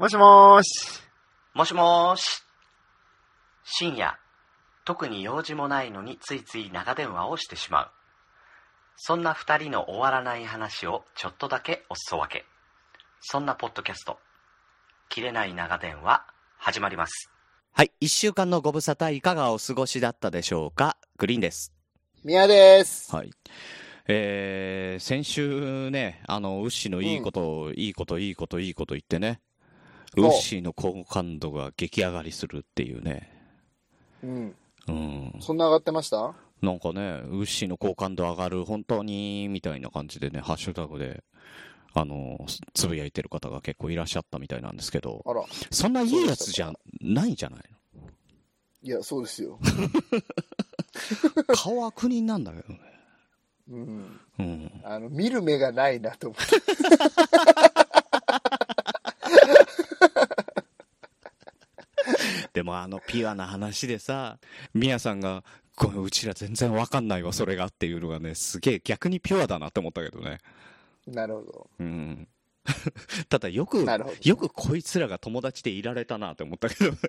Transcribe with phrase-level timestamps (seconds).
[0.00, 1.02] もしもーし。
[1.52, 2.42] もしもーし。
[3.64, 4.18] 深夜、
[4.86, 7.90] 特に用事もないのについつい長電話をしてしまう。
[8.96, 12.46] そんな二人の終わらない話をちょっとだけおすそ分け。
[13.20, 14.16] そんなポッドキャスト、
[15.10, 16.24] 切れない長電話、
[16.56, 17.30] 始まります。
[17.72, 17.92] はい。
[18.00, 20.96] 一週間のご無沙汰いかがお過ごしだったでしょうか？
[21.18, 21.74] グリーンです。
[22.24, 23.14] 宮です。
[23.14, 23.30] はい。
[24.08, 29.42] えー、先週ね、あの、ウッシーのいいことを、いいこと、いいこと、いいこと言ってね、
[30.16, 33.30] ウおッシーの好感度が激上がりするっていうね。
[34.22, 34.54] うん。
[34.88, 35.34] うん。
[35.40, 36.34] そんな上がってました？
[36.62, 41.22] なんかね、ウッシーの好感度上がる、本当に、みたいな感じでね、ハッシュタグで、
[41.94, 45.42] あの、つぶやいてる方が結構いらっしゃったみたいなんですけど、あら。
[45.70, 47.64] そんないいやつじゃないんじゃない
[48.82, 49.58] いや、そうですよ。
[51.36, 52.80] の 顔は悪人なんだけどね。
[53.70, 54.20] うん。
[54.38, 54.80] うん。
[54.84, 56.56] あの、見る目がないなと思って。
[62.52, 64.38] でもあのピュアな話でさ、
[64.74, 65.44] ミヤさんが、
[65.76, 70.38] ごめん、うちら全然わかんないわ、それがっていうのがね、すげえ逆にピュアだなって思ったけどね。
[71.06, 71.70] なるほど。
[71.78, 72.28] うん。
[73.28, 76.98] ただよく、なるほどよくこいつらが友達でいられたなって思ったけどね。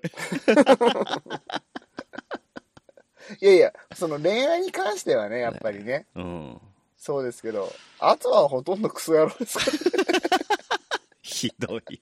[3.39, 6.61] いやいや、その恋愛に関してはね、やっぱりね、うん。
[6.97, 9.65] そうですけど、あとはほとんどクソ野郎ですか
[10.05, 10.10] ら。
[11.21, 12.01] ひどい。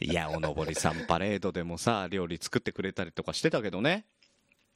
[0.00, 4.04] いや、おのぼりさんパレードでもさ、料理作ってくれたりとかしてたけどね。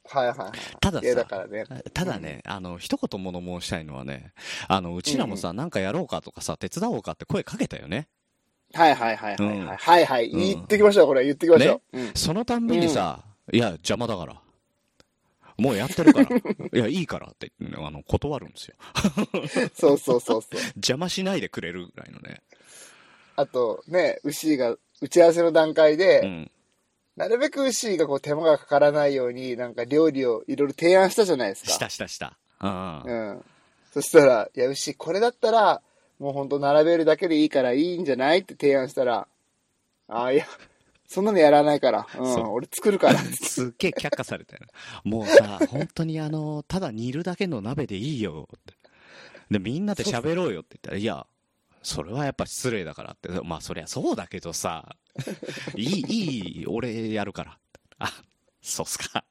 [0.09, 0.51] はいはいはい。
[0.81, 1.65] たださ、からね。
[1.93, 4.33] ただね、あの、一言物申したいのはね、
[4.69, 8.09] あの、うちらもさ、なんかやろうかとかさ、手伝おうかって声かけたよね。
[8.73, 9.59] はいはいはいはいはい。
[9.59, 11.25] うんはい言ってきましょう、これ。
[11.25, 11.99] 言ってきましょう。
[11.99, 12.11] うん。
[12.15, 13.21] そのたんびにさ、
[13.53, 14.41] いや、邪魔だから。
[15.59, 16.29] もうやってるから。
[16.73, 18.77] いや、いいからってあの、断るんですよ。
[19.75, 20.61] そうそうそうそう。
[20.77, 22.43] 邪魔しないでくれるぐらいのね。
[23.37, 26.51] あと、ね、牛が打ち合わせの段階で、うん。
[27.17, 31.71] なるべく牛がこう手間がかからないように、なんか料理をいろいろ提案したじゃないですか。
[31.71, 32.37] したしたした。
[32.61, 33.03] うん。
[33.03, 33.45] うん。
[33.93, 35.81] そしたら、いや、牛、これだったら、
[36.19, 39.27] もうほんと並べるだけでいいからいいんじゃないって提案したら、
[40.09, 40.47] ああ、いや、
[41.07, 42.07] そんなのやらないから。
[42.19, 43.19] うん、俺作るから。
[43.41, 44.63] すっげえ却下されたよ。
[45.05, 48.49] もうさ、本当にあの、ただ煮るだけの鍋でいいよ。
[49.51, 51.27] で、みんなで喋ろうよって言ったら、いや、
[51.87, 53.29] それはやっぱ失礼だからって。
[53.45, 54.97] まあ、そりゃそうだけどさ、
[55.77, 57.59] いい、いい、俺やるから。
[58.01, 58.13] あ、
[58.61, 59.25] そうっすか。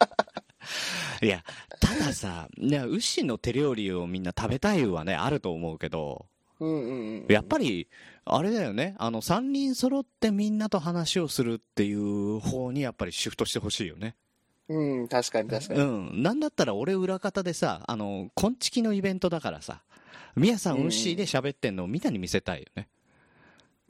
[1.20, 1.44] いや、
[1.78, 6.24] たださ、ね、牛の手料理をみんな食べたいはね、あると思うけど、
[6.60, 7.26] うんうんうん。
[7.28, 7.88] やっぱり、
[8.24, 14.16] あれだよね、あの、三人揃ってみんなと話をするっていう方にやっぱりシフトしてほしいよね。
[14.70, 15.80] うん、確かに確かに。
[15.80, 16.22] うん。
[16.22, 19.82] なんだったら俺裏方でさ、あの、こんちきのイベントだからさ、
[20.36, 22.88] みやさん、うんウッシーで喋ってんのをみんなに見せたいよね。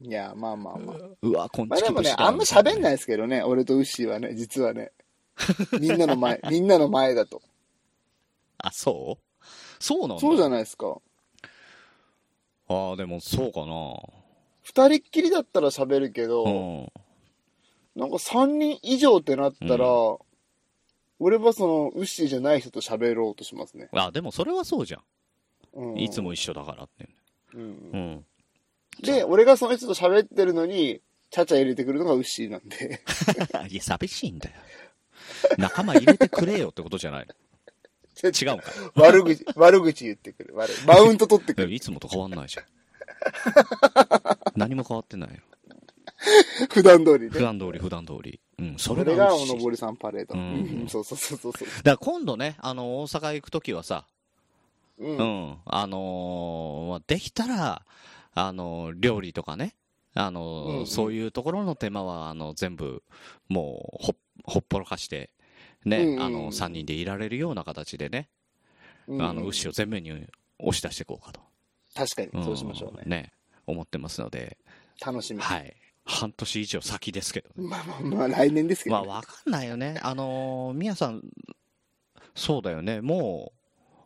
[0.03, 0.97] いや、まあまあまあ。
[1.23, 4.93] うわ、こんまあでもねあんま喋んないですけどね、俺とウッシーはね、実はね。
[5.81, 7.43] みんなの前、みんなの前だと。
[8.59, 9.45] あ、そう？
[9.79, 10.21] そうなんだ。
[10.21, 11.01] そうじゃないですか。
[12.69, 13.95] ああ、でもそうかな。
[14.63, 16.49] 二人っきりだったら喋るけど、う
[17.99, 18.01] ん。
[18.01, 19.87] なんか三人以上ってなったら、
[21.19, 23.89] 俺はその、ウッシーじゃない人と喋ろうとしますね。
[23.93, 25.03] あ、でもそれはそうじゃん。
[25.73, 27.09] うん、いつも一緒だからって。
[27.55, 28.25] うんうん。
[29.03, 31.01] で、俺がその人と喋ってるのに、
[31.31, 33.01] ちゃちゃ入れてくるのがウッシーなんで。
[33.71, 34.57] いや、寂しいんだよ。
[35.59, 37.35] 仲間入れてくれよってことじゃないの。
[38.29, 38.65] 違うんか。
[39.01, 40.55] 悪口、悪口言ってくる。
[40.57, 40.77] 悪い。
[40.87, 41.73] マウント取ってくる。
[41.73, 42.67] いつもと変わんないじゃん。
[44.57, 45.37] 何も変わってないよ。
[46.71, 47.31] 普段通りね。
[47.31, 48.41] 普段通り、普段通り。
[48.59, 50.35] うん、そそれれがおのが美味しいぼりさんパレード。
[50.35, 51.69] ううんん、そうそうそうそうそう。
[51.69, 54.07] だから今度ね、あの、大阪行くときはさ、
[55.01, 55.05] う。
[55.05, 57.85] うんん、あのーまあできたら、
[58.35, 59.75] あのー料理とかね、
[60.15, 63.03] あのーうんうんそういうところの手間は、あの、全部、
[63.49, 65.31] もう、ほっ、ほっぽらかして、
[65.85, 68.29] ね、うんうんうんあの、3人でいられるような形でね、
[69.09, 70.11] うんあの、牛を前面に
[70.59, 71.41] 押し出していこうかと。
[71.95, 73.03] 確かに、んそうしましょうね。
[73.07, 73.33] ね、
[73.67, 74.59] 思ってますので、
[75.05, 75.41] 楽しみ。
[75.41, 75.75] はい。
[76.05, 77.69] 半年以上先ですけどね。
[77.69, 79.13] まあまあまあ、来年ですけまあ、どね。
[79.13, 79.99] わかんないよね。
[80.03, 81.23] あのー、みやさん、
[82.35, 83.01] そうだよね。
[83.01, 83.60] もう、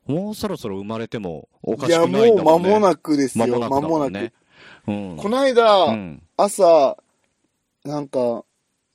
[0.06, 2.70] もうそろそろ生まれてもおかしいや、くないんもう間だもんね。
[2.70, 3.46] もなくですよ。
[3.46, 4.32] 間もなく間もなく。
[4.86, 5.16] うん。
[5.16, 6.22] この間、うん。
[6.36, 6.96] 朝、
[7.84, 8.44] なんか、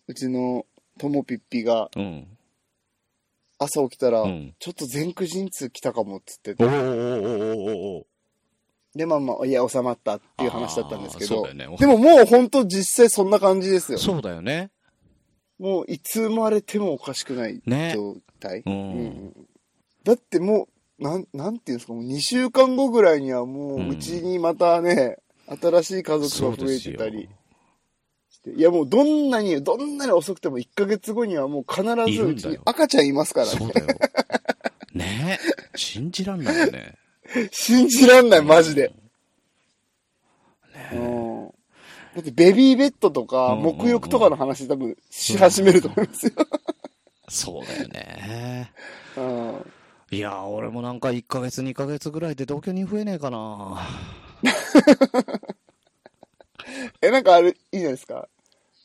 [0.07, 0.65] うちの
[0.99, 2.27] ともぴっぴがうん。
[3.57, 4.55] 朝起きたら、うん。
[4.59, 6.63] ちょっと全駆陣痛来たかもっつってて
[8.95, 11.67] で、まあまあ、いや、収まったっていう話だったんですけどね。
[11.77, 13.97] でももう本当実際そんな感じですよ。
[13.97, 14.71] そうだよね。
[15.59, 17.91] もういつ生まれてもおかしくないね。
[17.93, 18.59] 状態。
[18.59, 18.63] う。
[18.65, 19.33] うんん
[20.03, 20.67] だってもう、
[20.99, 25.17] なん、なんていうんですか、もう2週間後ぐらいにはもう、うんうちにまたね、
[25.47, 27.29] 新しい家族が増えてたり。。
[28.39, 28.51] って。
[28.51, 33.51] いやもうどんなに、どんなに遅くても1ヶ月後にはもう必ずうちに赤ちゃんいますからね。
[33.51, 33.87] そうだよ。
[34.93, 35.39] ね
[35.73, 35.77] え。
[35.77, 36.95] 信じらんないよね。
[37.51, 38.89] 信じらんない、マジで。
[40.73, 41.47] ねうん。
[42.15, 46.31] だってベビーベッドとか、うんうんうん沐浴とかの話多分し始めると思いますよ。
[47.29, 48.71] そうだよね。
[49.15, 49.71] うん。
[50.11, 53.87] いや、俺もなんか1ヶ月2ヶ月ぐらいで同居に増えねえかな。
[57.01, 58.27] え、なんかあれ、いいじゃないですか。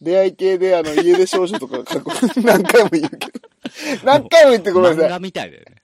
[0.01, 2.11] 出会い系で、あの、家出少女とか書く。
[2.43, 3.41] 何回も言うけど。
[4.05, 5.07] 何回も言ってごめんなさい。
[5.07, 5.83] 漫画みたいだよね。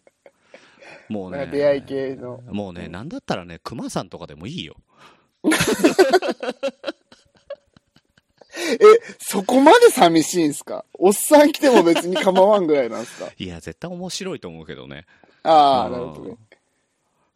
[1.08, 1.46] もうね。
[1.46, 2.40] 出会い系の。
[2.46, 4.76] もうね、なんだったらね、熊さんとかでもいいよ。
[8.56, 8.78] え、
[9.18, 10.84] そこまで寂しいんすか？
[10.94, 13.30] おっさん来ても別に構わんぐらいなんすか？
[13.38, 15.06] いや、絶対面白いと思うけどね。
[15.42, 16.36] ああ、うんなるほどね。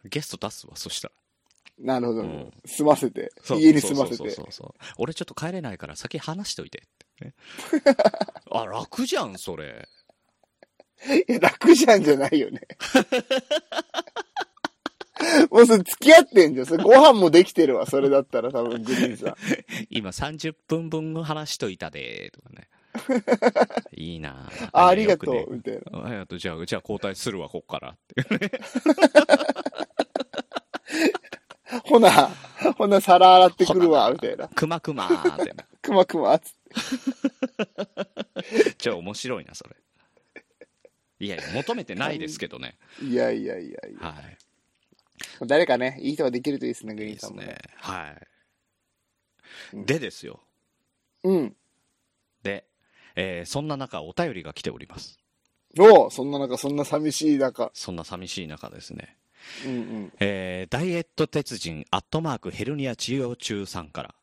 [0.07, 1.15] ゲスト出すわ、そしたら。
[1.95, 3.33] なるほど、うん済ませて。
[3.59, 4.35] 家に済ませてそうそう。
[4.35, 7.35] そうそう俺ちょっと帰れないから先話しといてって、ね。
[8.51, 9.89] あ、楽じゃん、それ。
[11.29, 12.61] いや、楽じゃんじゃないよね。
[15.51, 16.67] もうそれ付き合ってんじゃん。
[16.67, 17.87] それご飯もできてるわ。
[17.87, 19.35] それだったら多分グリーンさん。
[19.91, 22.69] 今30分分話しといたで、とかね。
[23.95, 25.55] いいなあ、ありがとう。
[25.55, 25.81] みたいな。
[26.01, 26.39] あありがとう。
[26.39, 27.91] じゃあ、じゃあ交代するわ、こっから。
[27.91, 28.61] って
[31.85, 32.31] ほな、
[32.77, 34.11] ほな皿洗ってくるわ。
[34.11, 34.49] みたいな。
[34.49, 35.55] くまくまーって。
[35.83, 36.37] くまくま。
[36.39, 36.61] つって
[38.79, 39.77] じゃあ面白いな、それ。
[41.21, 42.77] いやいや、求めてないですけどね。
[43.03, 44.09] いやいやいやいや。
[44.09, 44.39] はい。
[45.47, 47.75] 誰かね、いい人ができるといいですね、グいリーンさんもねいですね。。
[47.77, 48.27] はい。
[49.75, 50.41] うんでですよ。
[51.25, 51.57] うん。
[52.43, 52.65] で、
[53.17, 55.19] えーそんな中、お便りが来ております。
[55.79, 57.71] おうそんな中、そんな寂しい中。
[57.75, 59.17] そんな寂しい中ですね。
[59.65, 60.13] うんうん。
[60.21, 64.15] えーダイエット鉄人、アットマークヘルニア治療中さんから、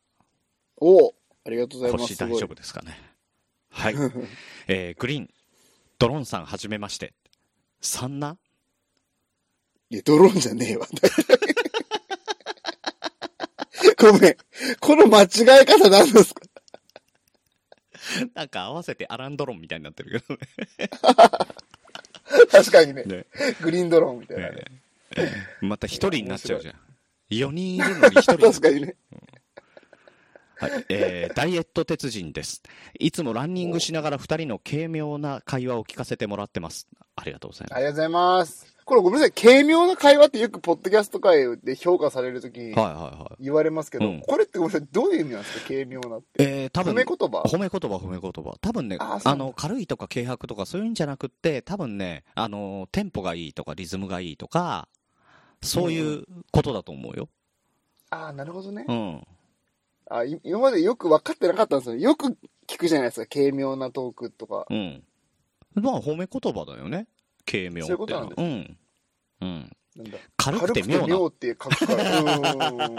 [0.76, 1.14] おう
[1.46, 2.14] ありがとうございます。
[2.14, 2.98] 腰大丈夫ですかね。
[3.70, 3.94] はい。
[4.68, 5.30] えーグリーン、
[5.98, 7.14] ドローンさんはじめまして。
[7.80, 8.38] サンナ
[9.90, 10.86] いや、ドローンじゃねえわ。
[13.98, 14.36] ごめん。
[14.80, 16.42] この間違い方何ですか？
[18.34, 20.40] なんか合わせてアランドロンみたいになってるけどね。
[22.50, 23.02] 確かにね。
[23.04, 23.26] ね
[23.60, 24.64] グリーンドローンみたいなね。
[25.60, 26.74] また一人になっちゃうじゃん。
[27.30, 28.96] 4人いるのに一人確かにね。
[30.56, 32.62] はい、えーダイエット鉄人です。
[32.98, 36.88] いつもランニングしながら二人の軽妙な会話を聞かせてもらってます。
[37.16, 38.77] ありがとうございまありがとうございます。
[38.88, 39.32] これごめんなさい。
[39.32, 42.78] 軽妙な会話ってよくポッドキャスト界で評価されるときにす。
[42.78, 43.44] はいはいはい。
[43.44, 44.88] 言われますけど、うんこれってごめんなさい。
[44.90, 45.68] どういう意味なんですか？
[45.68, 46.26] 軽妙なって。
[46.38, 47.42] えー、多分褒め言葉？
[47.42, 48.56] 褒め言葉、褒め言葉。
[48.62, 54.88] 多分ね、あの、軽いとか軽薄とかそういうんじゃなくって、多分ね、あの、テンポがいいとかリズムがいいとか、
[55.62, 57.28] そういうことだと思うよ。
[58.08, 58.86] ああ、なるほどね。
[58.88, 59.26] うん。
[60.10, 61.96] あい今までよく分かってなかったんですよ。
[61.96, 63.26] よく聞くじゃないですか。
[63.30, 64.64] 軽妙なトークとか。
[64.70, 65.04] うん。
[65.74, 67.06] まあ、褒め言葉だよね。
[67.50, 68.78] 軽妙ってそういうことなんですうん。
[69.40, 69.70] うん。
[70.36, 71.26] 軽くて妙な。
[71.26, 72.20] って書くから。
[72.20, 72.96] うーん。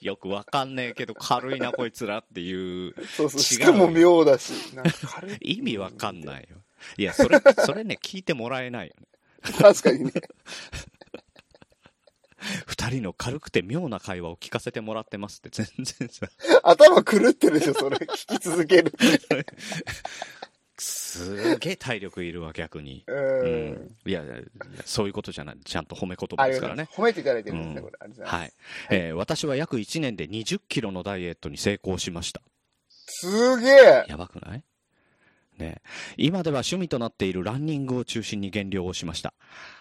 [0.00, 2.94] よくわかんねえけど、軽いな、こいつらっていう。
[3.06, 3.40] そうそう。
[3.40, 4.52] 違うしかも妙だし。
[5.40, 6.56] 意味わかんないよ。
[6.96, 9.06] いや、それ、それね、聞いてもらえないよね。
[9.58, 10.12] 確かにね。
[12.66, 16.26] 二人の軽くて妙な会話を聞かせてもらってますって全然さ、
[16.62, 17.96] 頭狂ってるでしょ、それ。
[17.98, 18.92] 聞き続ける。
[20.80, 23.04] すげえ体力いるわ、逆に。
[23.06, 23.12] う。
[23.12, 23.96] うんん。
[24.06, 24.22] いや
[24.86, 25.56] そういうことじゃない。
[25.62, 26.88] ちゃんと褒め言葉ですからね。
[26.92, 28.24] 褒めていただいてるんですね、うんこれ。
[28.24, 28.52] はい。
[28.90, 32.40] えー私は約1年で20キロのダイエットに成功しました。
[33.06, 34.04] すげえ。
[34.08, 34.64] やばくない？
[35.58, 35.82] ね
[36.16, 39.34] 今では趣味となっているランニングを中心に減量をしました。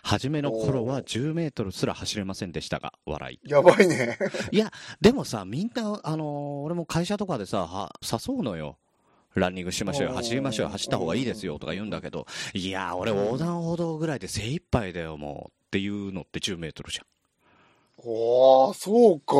[0.03, 3.49] 初めの頃は10メートルすら走れませんでしたが、笑い。
[3.49, 4.17] やばいね。
[4.51, 8.77] いや、でもさ、みんな、あのー俺も会社とかでさ、は誘うのよ。
[9.35, 15.59] ランニングしましょうよ、走りましょうよ、走った方がいいですよとか言うんだけど、いや、俺横断歩道ぐらいで精一杯だよ、もう。
[15.67, 16.99] っていうのって10メートルじ
[17.97, 19.19] おー、そうゃん。
[19.19, 19.35] か。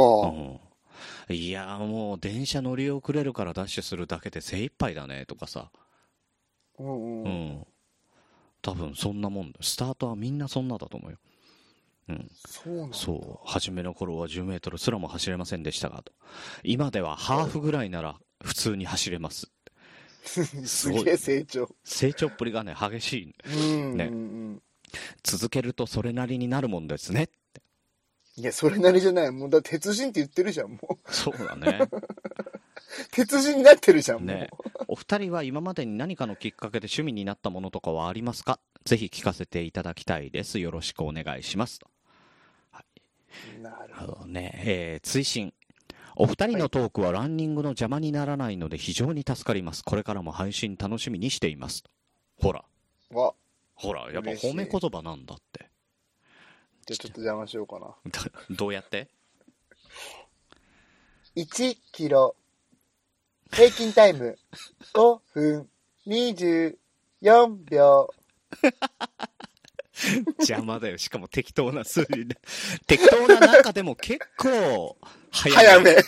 [1.29, 1.36] うん。
[1.36, 5.72] いや、もう電車乗り遅れるからダッシュするだけで精一杯だね、とかさ。
[6.77, 7.31] うんううん。
[7.62, 7.67] ん。
[8.62, 9.60] 多分そんなもんだ。
[9.62, 11.17] スタートはみんなそんなだと思うよ。
[12.10, 12.29] うん。
[12.48, 12.89] そう。
[12.93, 13.48] そう。
[13.48, 16.12] 初めの頃は10メートルすらも走れませんでしたが、と。
[16.63, 19.51] 今ではハーフぐらいなら普通に走れます。
[20.66, 21.70] すげえ成長。
[21.84, 23.36] 成長っぷりがね、激しい。
[23.46, 23.98] うん。
[23.98, 24.60] ね
[25.24, 27.30] 続けるとそれなりになるもんですね。
[28.36, 29.32] いや、それなりじゃない。
[29.32, 31.14] もう、だって鉄人って言ってるじゃん、もう。
[31.14, 31.80] そうだね。
[33.12, 34.28] 鉄人になってるじゃん、もう。
[34.28, 34.50] ね
[34.88, 38.60] お二人は今までに何かのきっかけで趣味になったものとかはありますか？
[38.86, 40.60] ぜひ聞かせていただきたいです。
[40.60, 41.80] よろしくお願いします。
[41.80, 41.88] と
[43.62, 44.18] なるあほど。
[44.22, 45.54] のね、えー追伸。
[46.22, 49.86] お二人のトークはランニングの邪魔にならないので非常に助かります。
[49.86, 51.86] これからも配信楽しみにしています。
[52.38, 52.66] ほら、
[53.12, 53.34] わ、
[53.74, 55.70] ほら、やっぱ褒め言葉なんだって。
[56.86, 57.96] じゃあちょっと邪魔しようかな。
[58.54, 59.08] どうやって
[61.38, 62.36] ？1キロ、
[63.54, 64.38] 平均タイム
[64.94, 65.70] 5分
[66.06, 66.76] 24
[67.64, 68.14] 秒。
[70.39, 70.98] 邪魔だよ。
[70.98, 72.38] しかも適当な数字で。
[72.88, 74.98] 適当な中でも結構
[75.32, 75.96] 早早め。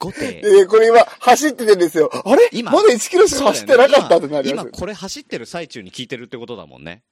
[0.00, 0.38] 5手。
[0.42, 2.10] えー、これ今、走っててんですよ。
[2.26, 2.48] あれ？
[2.52, 4.68] 今まだ1キロしか走ってなかったってなり今、ます。
[4.72, 7.02] 今これ走ってる最中に聞いてるってことだもんね。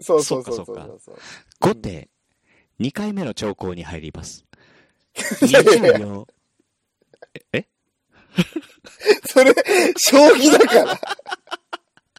[0.00, 1.18] そうそうそうそううそうそう。
[1.60, 2.08] 5手、
[2.80, 4.44] 2回目の兆候に入ります。
[5.44, 6.28] いやいやいや20秒。
[7.34, 7.68] ええ？
[9.26, 9.54] それ、
[9.96, 11.00] 将棋だから。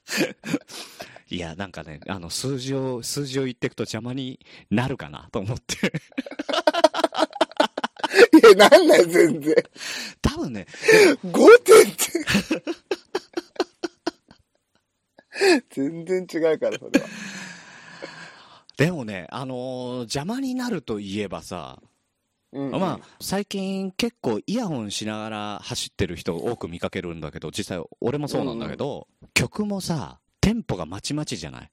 [1.30, 4.40] いや、なんかね、あの、数字を、数字を言っていくと邪魔に
[4.72, 5.92] なるかなと思って。
[8.34, 9.56] いや、なんない、全然。
[10.22, 10.66] 多分ね、
[11.26, 12.10] 5点って。
[15.70, 17.08] 全然違うから、それは。
[18.78, 21.80] でもね、あのー邪魔になるといえばさ、
[22.52, 31.72] うんうんまあ、最近結構イヤホンしながら走ってる人多く見かけるんだけど、実際俺もそうなんだけど、曲もさ、テンポがまちまちじゃない？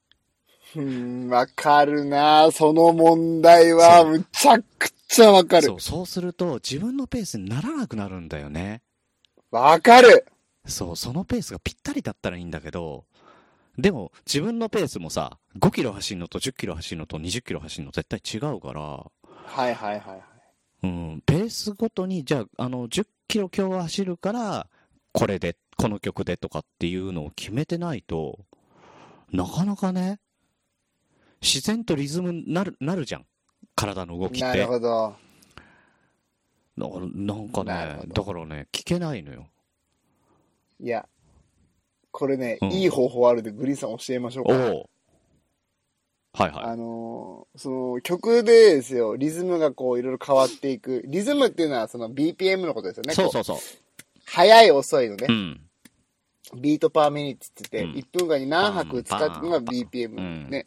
[0.77, 5.75] うん、わかるなその問題は、むちゃくちゃわかるそ。
[5.77, 8.83] う、そうすると自分のペースにならなくなるんだよね。
[9.51, 10.27] わかる。
[10.67, 13.05] そう、そのペースがぴったりだったらいいんだけど、
[13.79, 20.23] でも自分のペースもさ、5キロ走るのと10キロ走るのと20キロ走るの絶対違うから、はいはいはいはい。
[20.83, 24.69] うん、ペースごとに、じゃあ、あの、10キロ今日は走るから、
[25.13, 28.39] これで、この曲でとかっていうのを決めてないと、
[29.33, 30.21] なかなかね、
[31.43, 33.27] 自然とリズムになる、なるじゃん。
[33.75, 34.41] 体の動きって。
[34.41, 35.17] なるほど。
[36.79, 39.47] だからなんかねだからね、聞けないのよ。
[40.79, 41.09] いや、
[42.11, 44.53] これね、うんいい方法あるんで、グリーンさん教えましょうか。
[44.53, 44.91] おお
[46.37, 51.03] はいはあのーその曲でですよ、リズムがこういろいろ変わっていく。
[51.07, 53.09] リズムっていうのはその BPM のことですよい。
[53.09, 53.15] ね。
[53.15, 53.57] こそうそうそう。
[54.27, 55.33] 速い遅いのねう。
[55.33, 55.61] ん。
[56.61, 60.67] beat per minutes って言って、うん1分間に何拍かってのが BPM うんね。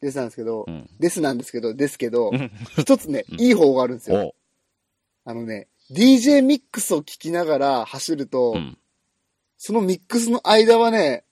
[0.00, 0.88] ですなんですけどう、ん。
[1.00, 4.16] ですなんですけど、ですけどうん、 一つね、いい方法があるんですよ。
[4.28, 4.34] お
[5.24, 8.78] あのね、DJ ミックスを聴きながら走るとう、ん。
[9.58, 11.24] そのミックスの間はね、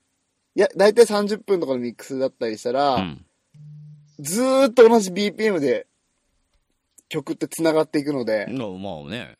[0.56, 3.24] いや、だいたい30分とかのミックスだったりしたうら、ん。
[4.22, 5.86] ずーっと同じ BPM で
[7.08, 9.36] 曲って繋がっていくので、のまあね。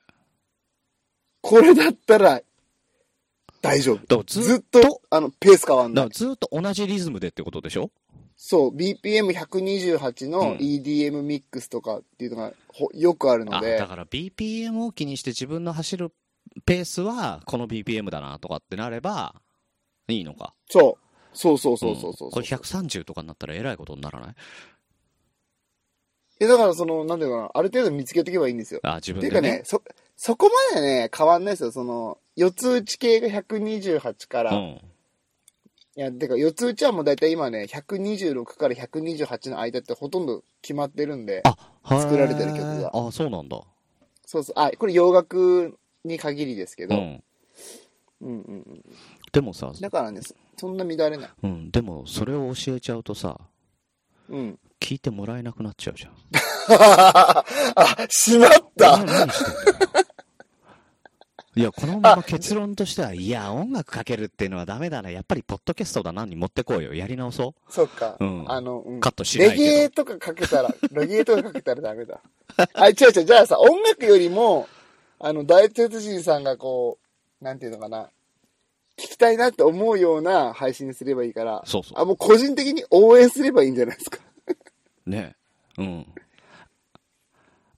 [1.40, 2.40] これだったら
[3.62, 3.96] 大丈夫。
[3.96, 6.14] だからずずっっと、と、あの、ペース変わんないだから。
[6.14, 7.90] ずっと同じリズムでってことでしょ？
[8.36, 16.12] そう、BPM128 うんの EDM ミックスとかっていうのがほよくあるのあ、でだ、から BPM を気にして自分の走る
[16.66, 19.34] ペースはこの BPM だなとかってなれば
[20.08, 20.54] いいのか。
[20.68, 21.02] そう。
[21.34, 22.28] そうそうそうそうそう。
[22.28, 24.34] んこれ130とかになったらえらいことにならない？
[26.42, 28.80] え、だからその、なんていうのかな、ある程度見つけていけばいいんですよ。
[28.82, 29.58] あ、自っていうか分でね。
[29.58, 29.80] ね、そ、
[30.16, 31.70] そこまでね、変わんないですよ。
[31.70, 34.80] その、四つ打ち系が128から、いうん。
[35.94, 41.56] や、てか四つ打ちはもう大体今ね、126から128の間ってほとんど決まってるんで、あ、
[42.00, 43.61] 作られてる曲があ、そうなんだ。
[44.26, 47.22] そうそう、あ、これ洋楽に限りですけど、うん。
[48.22, 48.82] うんうんうん。
[49.32, 51.30] でもさ、だからね、そそんな乱れない。
[51.42, 53.40] うん、でもそれを教えちゃうとさ、
[54.32, 54.58] うん。
[54.80, 56.12] 聞いてもらえなくなっちゃうじゃん。
[56.72, 57.44] あ、
[58.08, 60.02] しまったお前何してんだよ。
[61.54, 65.10] いや、このまま結論としては、いや、音楽かけるっていうのはダメだな。
[65.10, 66.94] やっぱりポッドキャストだなに持ってこうよ。
[66.94, 68.16] やり直そそっか。
[68.18, 69.00] うんあの、うんう。
[69.00, 69.62] カットしなレいけど。
[69.62, 72.20] ゲエとかかけたら、 レゲエとかかけたらダメだ。
[72.72, 74.66] あ、違う違う、じゃあさ、音楽よりも、
[75.20, 76.98] あの、大鉄人さんがこ
[77.40, 78.08] う、なんていうのかな、
[78.99, 84.18] 聞きたいなって思うような配信にすればいいから、そうそうあ、もう個人的に応援すればいいんじゃないですか？
[85.06, 85.34] ね
[85.78, 86.06] うん。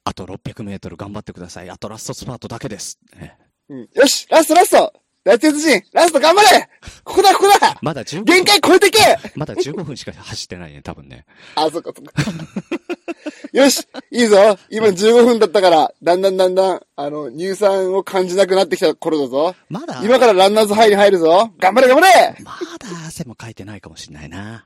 [0.03, 1.69] あと600メートル頑張ってください。
[1.69, 2.99] あとラストスパートだけです。
[3.17, 3.37] ね
[3.69, 3.89] うん。
[3.93, 4.93] よしラストラスト
[5.25, 6.69] 大鉄人ラスト頑張れ
[7.03, 8.99] ここだここだまだ15分限界超えてけ
[9.35, 11.25] まだ15分しか走ってないね、多分ね。
[11.55, 12.13] あ、そっかそっか。
[13.51, 19.55] よしいいぞ今15分だったから、だんだんだんだん、あの、乳酸を感じなくなってきた頃だぞ。
[19.69, 24.63] まだ、今からランナーズハイに入るぞ頑張れ頑張れまだ汗もかいてないかもしれないな。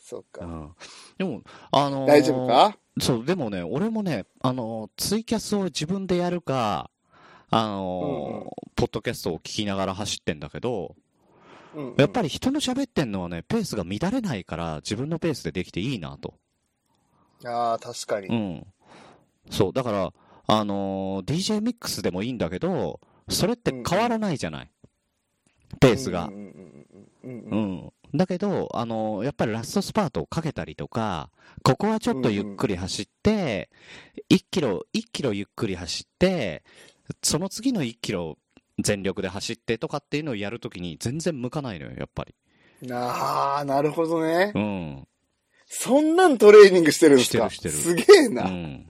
[0.00, 0.44] そっか。
[0.44, 0.70] うん。
[1.18, 2.76] でも、あのー大丈夫か？
[3.00, 6.90] そう、でもね、俺もね、あのーツイキャスを自分でやるか、
[7.50, 10.94] あのーうんうんポッドキャストを聞きながら走ってんだけど、
[11.74, 16.34] うんうんやっぱり人の喋ってんのはね、ペースが乱れないから、自分のペースでできていいなと。
[17.44, 18.28] ああ、確かに。
[18.28, 18.66] うん。
[19.50, 20.12] そう、だから、
[20.46, 24.70] あのー DJ ミックスでもいいんだけど、それって変わらないじゃない？
[25.80, 26.34] ペースがうん。
[26.34, 26.86] うんうん
[27.24, 27.92] うんうんううんん。
[28.18, 31.30] だけど、あのーやっぱりラストスパートをかけたりとか、
[31.62, 33.68] ここはちょっとゆっくり走って、
[34.30, 36.62] 1キロ、1キロゆっくり走って、
[37.22, 38.38] その次の1キロ
[38.78, 42.34] 全力で走ってとかっていうのをやるときに全然向かないのよ、やっぱり。
[42.92, 44.52] ああ、なるほどね。
[44.54, 45.08] うん。
[45.66, 47.50] そんなんトレーニングしてるんですか？
[47.50, 48.44] してるすげえうな。
[48.44, 48.86] ん。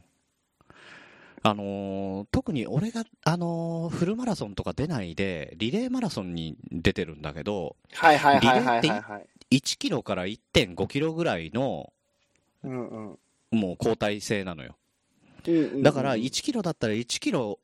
[1.43, 9.57] あのー特に俺が、あのーフルマラソンとか出ないで、リレーマラソンに出てるんだけど、はいはいはいはいはいはい。
[9.59, 11.93] 1キロから1.5キロぐらいの、
[12.65, 13.19] うんうん
[13.51, 14.77] もう交代制なのよ。
[15.47, 17.59] うんうんうんだから1キロだったら1キロ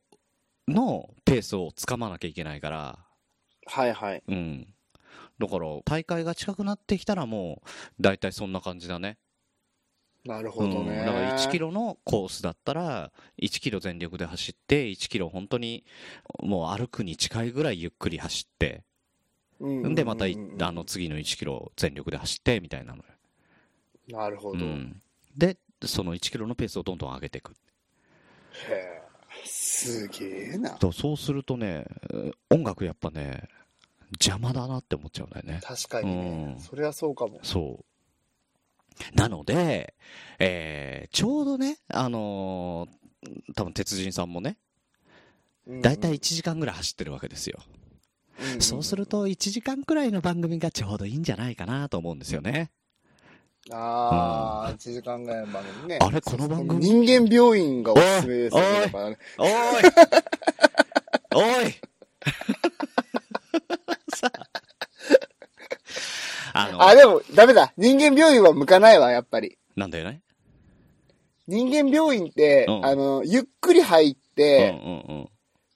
[0.69, 2.99] のペースをつかまなきゃいけないから、
[3.67, 4.23] はいはい。
[4.29, 4.67] うん。
[5.39, 7.69] だから大会が近くなってきたらもう、
[8.01, 9.19] 大体そんな感じだね。
[10.25, 11.05] なるほどうん、ね。
[11.05, 15.85] だから1キロのコースだったら、1キロ全力で走って、1キロ本当に
[16.41, 18.85] もう歩くに近いぐらいゆっくり走って、
[19.61, 23.05] うんで、またいあの次の1キロ全力で走ってみたいなのよ。
[24.09, 24.59] なるほど。
[24.59, 25.01] へうん、
[25.37, 27.55] で、その1キロのペースをどんどん上げていく。
[28.69, 29.04] え。
[29.45, 30.71] すげえな。
[30.71, 31.87] とそうするとね、
[32.51, 33.49] 音楽やっぱね、
[34.13, 35.61] 邪魔だなって思っちゃうんだよね。
[35.63, 36.59] 確かにねう。
[36.59, 37.41] んそれはそうかも。
[37.43, 39.17] そう。
[39.17, 39.95] なので、
[40.39, 42.95] えーちょうどね、あのー
[43.55, 44.59] 多分鉄人さんもね、
[45.67, 47.59] だいたい1時間ぐらい走ってるわけですよ。
[48.41, 52.71] うんうんそうすると1時間くらいの番組がちょうどいいんじゃないかなと思うんですよね。
[53.73, 55.99] ああ、1時間ぐらいの番組ね。
[56.01, 56.85] あれこの番組？
[56.85, 58.93] 人間病院がおすすめですよね。
[59.39, 59.51] おい
[61.35, 61.73] おいおい
[64.15, 64.31] さ
[66.53, 67.73] あ、あの、あ、でも、ダメだ。
[67.77, 69.57] 人間病院は向かないわ、やっぱり。
[69.77, 70.21] なんだよね？
[71.47, 75.29] 人間病院って、うんあの、ゆっくり入っうんて、うんうん。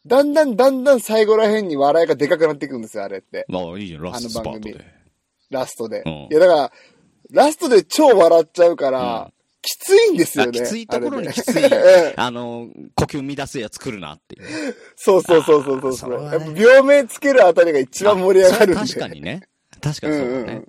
[0.07, 3.45] だんだんだんだん最後ら辺に笑いがでかくなっていくんですよ、あれって。
[3.49, 4.85] まあいいじゃん、ラストスパートあの番組で。
[5.51, 6.03] ラストで。
[6.05, 6.73] うんいや、だから、
[7.31, 10.61] ラストで超笑っちゃうから、うんきついんですよね。
[10.61, 14.75] あきついところにきついうん あの、呼吸乱すやつ来るなっていう。
[14.97, 18.75] そうそうそうそうそうそう、ねやっぱ病名つけるあたりが一番盛り上がるんで。
[18.77, 19.49] 確かにね。
[19.81, 20.65] 確かにそうだね。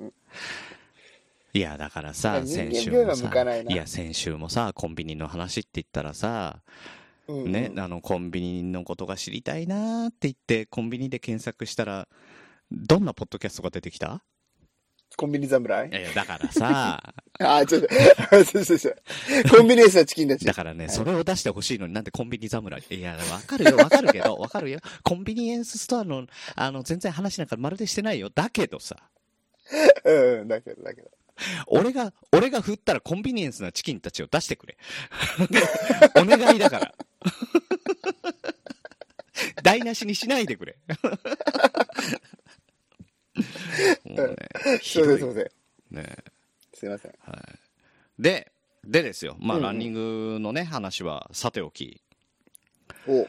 [1.53, 6.59] いや、だからさ、先週もさい、や、先週もさ、コンビニの話って言ったらさ、
[7.27, 12.07] うんうんうんね、あの、コンビニのことが知りたいなーって言って、コンビニで検索したら、
[12.71, 14.23] どんなポッドキャストが出てきた？
[15.17, 15.89] コンビニ侍？
[15.89, 17.03] いやいや、だからさ、
[17.39, 18.93] あ、ちょっと、ちょっとちょっ
[19.43, 20.45] とコンビニエンスはチキンたち。
[20.45, 22.83] だからね、それを出してほしいのになんでコンビニ侍？
[22.89, 24.79] いや、わかるよ、わかるけど、わかるよ。
[25.03, 28.29] コンビニエンスストアの、あの、全然話なんかまるでしてないよ。
[28.33, 28.95] だけどさ、
[30.05, 31.09] うんうん、だけど、だけど。
[31.67, 34.77] 俺が、俺が振ったらコンビニエンスなチキンたちを出してくれ。
[36.15, 36.93] お願いだから。
[39.63, 40.77] 台無しにしないでくれ。
[44.05, 44.35] もうね、
[44.81, 45.45] ひすいません、どいすいません。
[45.91, 46.17] ね。
[46.73, 47.13] すいません。
[48.19, 48.51] で、
[48.85, 49.35] でですよ。
[49.39, 52.01] まあ、うんうんランニングのね、話はさておき、
[53.07, 53.27] お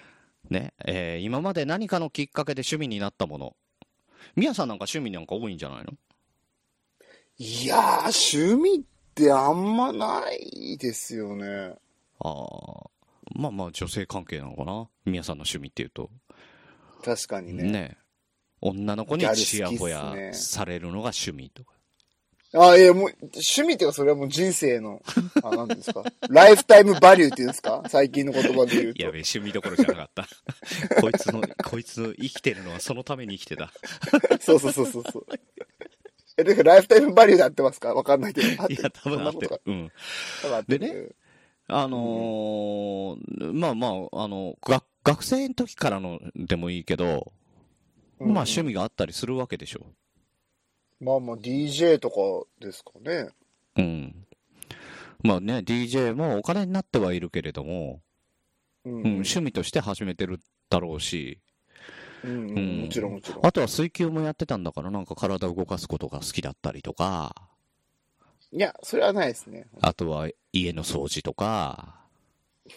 [0.49, 3.57] ね、えー今まで何かのきっかけで趣味になったもの。
[4.37, 5.93] みやさんなんか趣味なんか多いんじゃないの？
[7.39, 8.83] いやー、趣味っ
[9.15, 11.75] てあんまないですよね。
[12.19, 12.91] ああ、
[13.35, 14.89] まあまあ女性関係なのかな？
[15.05, 16.11] みやさんの趣味っていうと。
[17.03, 17.65] 確かにね。
[17.65, 17.97] ね
[18.61, 21.73] 女の子にギャルチヤホ好きっヤすねされるのが趣味とか。
[22.53, 25.01] あ、いや、もう、趣味っていうか、それはもう人生の、
[25.45, 26.03] あ、なんですか？
[26.29, 27.81] ライフタイムバリューっていうんですか？
[27.87, 29.03] 最近の言葉で言うと。
[29.05, 30.27] やべえ、趣味どころじゃなかった。
[31.01, 33.71] こいつの、こいつの生きてるのはそのために生きてた。
[34.43, 35.27] そうそうそうそうそう。
[36.39, 37.95] え、ライフタイムバリューで合ってますか？
[37.95, 38.49] わかんないけど。
[38.49, 39.63] いや、多分合ってる。
[39.67, 39.93] うん。
[40.67, 41.09] でね
[41.69, 47.40] あのーまあまあ、あの、学、学生の時からのでもいいけど、うん
[48.21, 49.87] まあ趣味があったりするわけでしょ。
[51.01, 52.17] まあまあ、DJ とか
[52.61, 53.31] ですかね。
[53.77, 54.27] うん。
[55.23, 58.01] まあね、DJ もお金になってはいるけれども、
[58.85, 58.93] うん。
[58.93, 61.41] うん、趣味として始めてるだろうし、
[62.23, 63.47] うん、うんうんもちろんもちろん。
[63.47, 67.35] あとは水球もやってたんだから、なんか体を動かすことが好きだったりとか、
[68.53, 69.67] いや、それはないですね。
[69.81, 72.00] あとは家の掃除とか、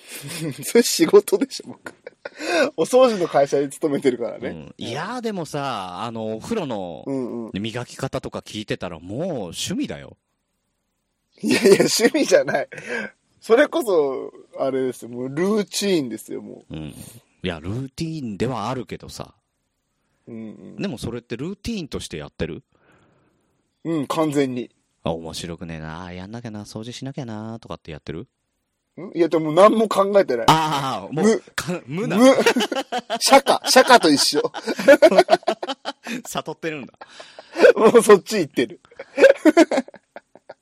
[0.63, 1.93] それ仕事でしょ、僕。
[2.77, 4.49] お掃除の会社に勤めてるからね。
[4.49, 7.61] うん、いやーでもさ、あの、お風呂のうんうん。
[7.61, 10.17] 磨き方とか聞いてたらもう趣味だよ。
[11.41, 12.67] いやいや、趣味じゃない。
[13.41, 16.77] それこそ、あれですよ、もうルーチンですよ、もうん。
[16.77, 16.95] い
[17.41, 19.35] や、ルーティーンではあるけどさ、
[20.27, 20.31] う。
[20.31, 22.63] うんでもそれってルーティーンとしてやってる？
[23.83, 23.93] うん。
[23.93, 24.69] うん、完全に。
[25.03, 26.05] あ、面白くねえな。
[26.05, 28.21] あやんなきゃな、掃除しなきゃな、とかってやってる？
[28.21, 28.27] ん
[29.15, 30.45] いや、でも何も考えてない。
[30.49, 32.25] ああ、もう無、か無な、無。
[33.19, 34.51] 釈迦、 釈迦と一緒。
[36.27, 36.93] 悟ってるんだ。
[37.75, 38.79] もうそっち行ってる。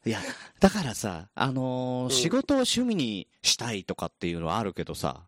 [0.06, 0.20] いや、
[0.60, 5.22] だからさ、あのーうん仕事を趣味にしたいとかっていうのはあるけどさ、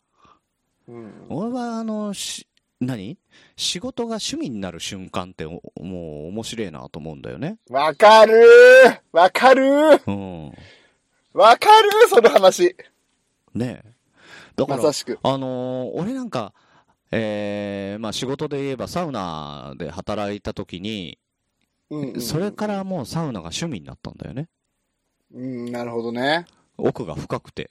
[0.87, 1.25] うん。
[1.29, 2.47] 俺はあの、し、
[2.79, 3.17] 何？
[3.55, 7.57] 仕事が趣味になる瞬間っておもう面白いなと思うんだよね。
[7.69, 10.53] わかるーわかるーうん。
[11.33, 12.75] わかるーその話。
[13.53, 13.93] ねえ。
[14.55, 14.83] だから。
[14.83, 16.53] あのー俺なんか、
[17.11, 21.19] えー、まあ仕事で言えばサウナで働いた時に、
[21.89, 22.21] うん、うん。
[22.21, 24.49] それからもうサウナが趣味になったんだよね。
[25.33, 26.45] うん、なるほどね。
[26.77, 27.69] 奥が深くて。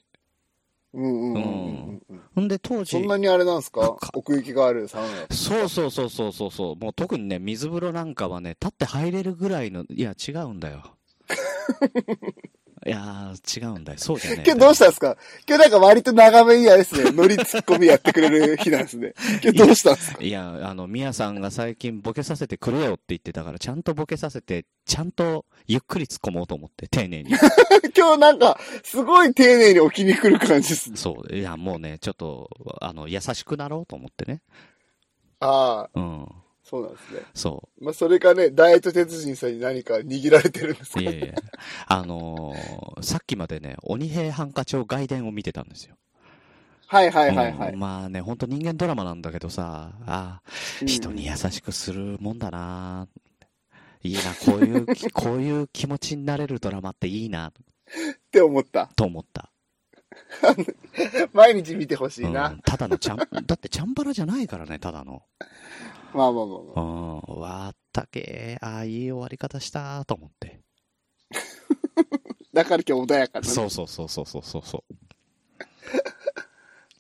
[0.95, 2.23] うんうんうんうんうん。
[2.35, 3.95] ほんで当時そん、なにあれなんですか？
[3.97, 5.35] か奥行きがあるサウナ。
[5.35, 10.83] そうそうそうそうそうそう、もう特にね、水風呂なんかはね、立って入れるぐらいの、いや、違うんだよ。
[12.85, 13.99] いやー、違うんだよ。
[13.99, 14.43] そうじゃね。
[14.45, 15.17] 今日どうしたんですか？
[15.49, 19.15] 今日なんか割と長めにあれですね、乗りツッコミやってくれる日なんですね。
[19.43, 20.23] 今日どうしたんですか？
[20.23, 27.31] いや、あの、みやさんが最近ボケさせてくれよって言ってたから、ちゃんとボケさせて、ちゃんとゆっくり突っ込もうと思って、丁寧に。
[27.97, 30.97] 今日なんか、すごい丁寧に置きに来る感じですね。
[30.97, 31.35] そう。
[31.37, 34.41] いや、もうね、ちょっと、あの、優しくなろうと思ってね。
[35.39, 36.29] ああ、うん。
[36.73, 37.21] そうなんですね。
[37.35, 41.01] そまあ、それかね、ダイエット鉄人さんに何か握られてるんですか？
[41.01, 41.03] う。
[41.03, 41.35] いやいや。
[41.87, 45.97] あのーさっきまでね、鬼平犯科帳外伝を見てたんですよ。
[46.87, 47.73] はいはいはいはい。
[47.73, 50.41] うんまあね、本当人間ドラマなんだけどさ、あ
[50.81, 53.07] うん人に優しくするもんだな
[54.03, 57.53] いいな、こういう、 こういう気持ちになれるドラマっていいな、っ
[58.31, 58.87] て思った。
[58.97, 59.51] と思った。
[61.33, 62.49] 毎日見てほしいな。
[62.51, 65.23] うん、ただのちゃん、だってちゃんばらじゃないからね、ただの。
[66.15, 66.81] まあまあまあうまあ。
[66.81, 70.61] ん、わったけー、ああ、いい終わり方したと思って。
[72.53, 73.47] だから今日穏やかな。
[73.47, 74.95] そうそうそうそうそうそうそう。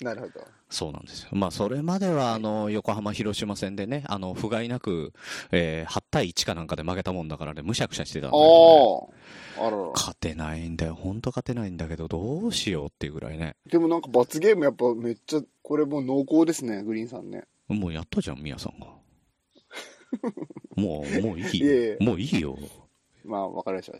[0.04, 0.44] なるほど。
[0.68, 1.28] そうなんですよ。
[1.32, 5.12] まあ、それまでは、あの、横浜広島戦でね、あの、不甲斐なく、
[5.52, 9.18] えー、8対1かなんかで負けたもんだからね、むしゃくしゃしてたんだけど、ね。
[9.58, 9.66] ああ。
[9.66, 9.90] あらら。
[9.94, 10.94] 勝てないんだよ。
[10.94, 13.56] ほんと勝てないんだけど、どうしようっていうぐらいね。
[13.70, 17.44] でもなんか罰ゲームやっぱめっちゃ、これもう濃厚ですね、グリーンさんね。
[17.68, 18.86] もうやったじゃん、みやさんが。
[20.76, 22.58] もう、もういいもういいよ。
[23.24, 23.94] まあ、わかりました。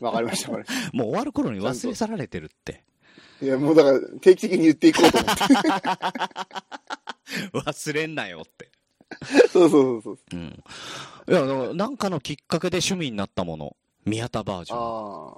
[0.00, 2.84] わかりました、わかりましもう終わる頃に忘れ去られてるって。
[3.40, 3.46] た。
[3.46, 5.44] いや、もうだから定期的に言っていこうと思って。
[7.52, 8.70] 忘れんなよって。
[9.48, 10.36] そうそうそうそう。
[10.36, 10.62] うん。
[11.28, 13.76] いや、なんかのきっかけで趣味になったもの。
[14.04, 14.78] 宮田バージョン。
[14.78, 15.34] あ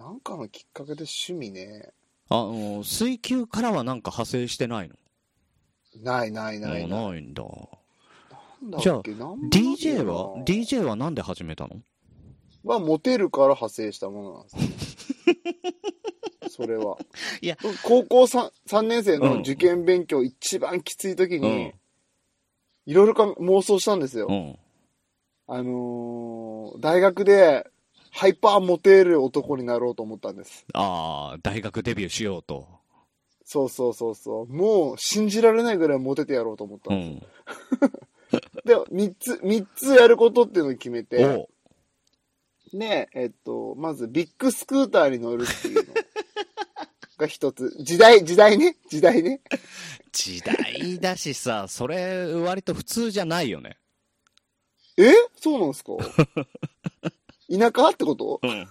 [0.00, 0.02] あ。
[0.04, 1.92] なんかのきっかけで趣味ね。
[2.28, 4.96] あの、水球からはなんか派生してないの？
[6.02, 7.12] ないないないあない。
[7.12, 7.44] ないんだ。
[8.80, 11.80] じゃあ DJ なは ?DJ はなんで始めたの？
[12.64, 14.62] はモテるから派生したものなんですよ。
[16.48, 16.96] それは。
[17.40, 21.74] いや、高校 3, 3年生うんの受験勉強一番きつい時うにん、。
[22.86, 24.28] いろいろか妄想したんですよ。
[24.30, 24.58] うん。
[25.46, 27.66] あのー、大学で
[28.10, 30.64] ハイパーモテる男になろうと思ったんです。
[30.72, 32.66] ああ、大学デビューしようと。
[33.44, 34.46] そうそうそうそう。
[34.46, 37.88] もう信じられないぐらいモテてやろうと思ったうんですよ。
[37.88, 37.90] ん。
[38.64, 41.48] で、三つ、三つやることっていうのを決めて、お
[42.72, 45.94] で、えっと、まずビッグスクーターに乗るっていうの
[47.18, 47.76] が一つ。
[47.82, 48.76] 時代、時代ね。
[48.88, 49.40] 時代ね。
[50.12, 53.78] 時代だしさ、それ割と普通じゃないよね。
[54.96, 55.12] え？
[55.40, 55.92] そうなんですか？
[57.50, 58.40] 田舎ってこと？
[58.42, 58.66] うん。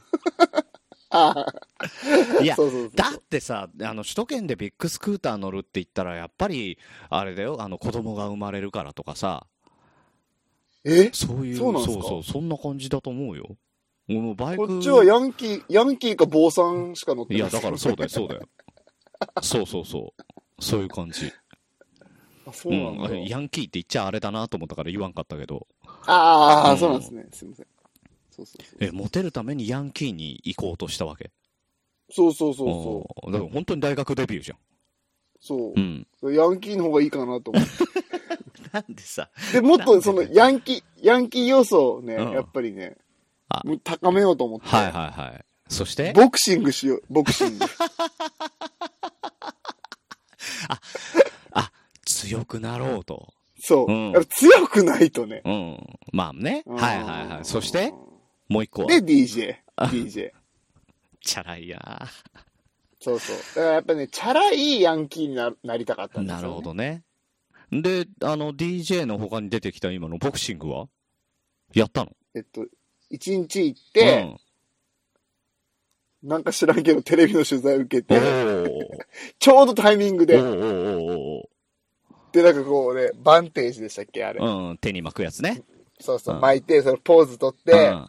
[2.42, 2.92] いやそうそうそう。
[2.96, 6.78] だってさ、あの、首都圏でビッグスクーター乗るって言ったら、やっぱり、
[7.10, 9.46] あれだよ、あの、子供が生まれるからとかさ、
[10.84, 11.12] え？
[11.14, 13.56] そういう、そうそうそう、そんな感じだと思うよ。
[14.08, 14.68] もうバイク。
[14.68, 17.42] こっちはヤンキー、ヤンキーか坊さんしか乗ってない。
[17.42, 18.42] いや、だからそうだよ、そうだよ。
[19.42, 20.62] そうそうそう。
[20.62, 21.32] そういう感じ。
[22.46, 23.10] あ、そうなんだ。
[23.10, 23.24] うん。
[23.24, 25.68] ヤンキーって言っちゃあれだなと思ったから言わんかったけど。
[26.06, 27.28] ああ、うんそうなんですね。
[27.32, 27.66] すいません。
[28.36, 28.78] そうそうそう。
[28.84, 31.32] え、モテるためにヤンキーに行こうとしたわけ？
[32.12, 33.28] そうそうそうそう。
[33.28, 34.58] うんだから本当に大学デビューじゃん。
[35.40, 35.80] そうう。
[35.80, 36.08] ん。
[36.34, 37.70] ヤンキーの方がいいかなと思って。
[38.74, 42.98] なんでさ、で、もっとそのヤンキー、ヤンキー要素をね、うんやっぱりね
[43.84, 44.68] 高めようと思って。
[44.68, 45.46] はいはいはい。
[45.68, 46.14] そして？
[46.14, 47.66] ボクシングしよう、ボクシング。
[51.52, 51.72] あ、
[52.06, 53.34] 強くなろうと。
[53.60, 53.92] そう。
[53.92, 55.42] うん強くないとね。
[55.46, 55.78] うん。
[56.12, 56.64] まあね。
[56.66, 57.46] うんはいはいはい。
[57.46, 57.94] そして、
[58.54, 58.88] もう一個は。
[58.88, 59.56] で、DJ。
[59.76, 60.30] あ DJ。
[61.22, 61.80] チャラいや
[63.00, 63.38] そうそう。
[63.38, 66.42] だからやっぱね、チャラいヤンキーにななりたかったんですよ、ね。
[66.44, 67.04] なるほどね。
[67.72, 70.88] で、あの、DJ の他に出てきた今のボクシングは？
[71.74, 72.12] やったの？
[72.36, 72.66] えっと、
[73.10, 74.38] 一日行って、
[76.22, 78.70] なんか知らんけどテレビの取材受けて、ー
[79.40, 80.42] ちょうどタイミングで、で、
[82.44, 84.40] なんかこうね、バンテージでしたっけあれ。
[84.40, 85.64] ーうん、手に巻くやつね。
[86.00, 88.08] そうそう、うん巻いて、そのポーズ取って、うん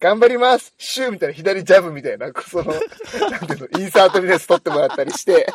[0.00, 2.64] 頑張りますシューみたいな、左ジャブみたいな、その、
[3.30, 5.46] なんていうの、インサートみたいなやつ取ってもらったりして。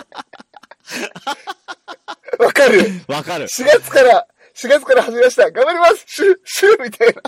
[2.40, 2.84] わかる？
[3.08, 3.46] わかる。
[3.48, 7.22] ?4 月から、4月から始めました頑張りますシューシューみたいな。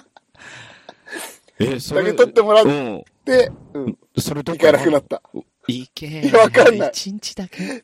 [1.60, 3.04] え、そだけ取ってもらっうん。
[3.26, 5.22] で、うん、それど行かなくなった。
[5.68, 7.84] いけいやわかんない一日だけ。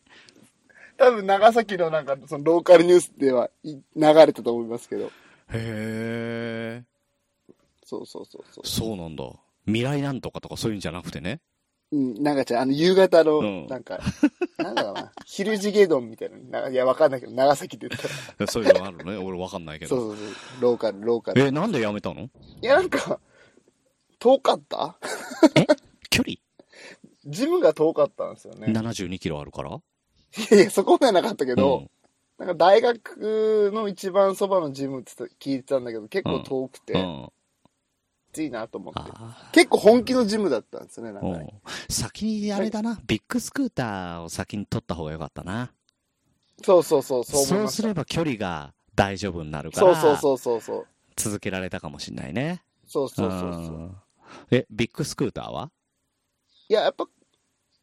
[0.96, 5.06] 多分長崎のなんか、そのローカルニュースではい流れたと思いますけど。
[5.08, 5.12] へ
[5.52, 6.84] え。
[7.94, 8.68] そうそうそうそう。
[8.68, 9.24] そうなんだ。
[9.66, 11.42] 未来なんとかとかそういうんじゃなくてね。
[11.92, 14.00] うん、なんかじゃあ、あの、夕方うんの、なんか、
[14.58, 16.70] なんだろうな、昼地ゲドンみたいなな。
[16.70, 18.08] いや、わかんないけど、長崎って言った
[18.46, 18.48] ら。
[18.48, 19.16] そういうのあるね。
[19.18, 19.96] 俺わかんないけど。
[19.96, 21.42] そうそうそう、ローカル、ローカル。
[21.42, 22.22] え、なんでやめたの？
[22.24, 22.30] い
[22.62, 23.20] や、なんか、
[24.18, 24.98] 遠かった？
[26.10, 26.38] 距離？
[27.26, 28.68] ジムが遠かったんですよね。
[28.68, 29.70] 72キロあるから？
[29.72, 29.82] い
[30.50, 31.90] やいや、そこまではなかったけうど、ん
[32.40, 37.30] なんか大学の一番そばのジムって聞いてたんだけど、結構遠くて、きうん。
[38.34, 39.00] ついなと思って。
[39.14, 41.54] あ結構本気のジムだったんですよね、なんか。
[41.90, 43.00] 先にあれだな。
[43.06, 45.72] ビッグスクーターを先に取った方がよかったな。
[46.62, 47.82] そうそうそう、そうそうます。
[47.82, 49.96] れば距離が大丈夫になるから。
[49.96, 50.88] そうそうそうそうそう。
[51.16, 52.64] 続けられたかもしんないね。
[52.88, 53.52] そうそうそうそう。
[53.78, 53.96] ん
[54.52, 55.72] え、ビッグスクーターは？
[56.70, 57.06] いや、やっぱ、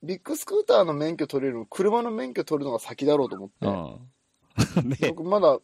[0.02, 4.80] ビッグスクーターの免許取れるの、車の免許取るのが先だろうと思って。
[4.82, 4.88] うん。
[4.88, 4.96] ね。
[5.10, 5.58] 僕まだ、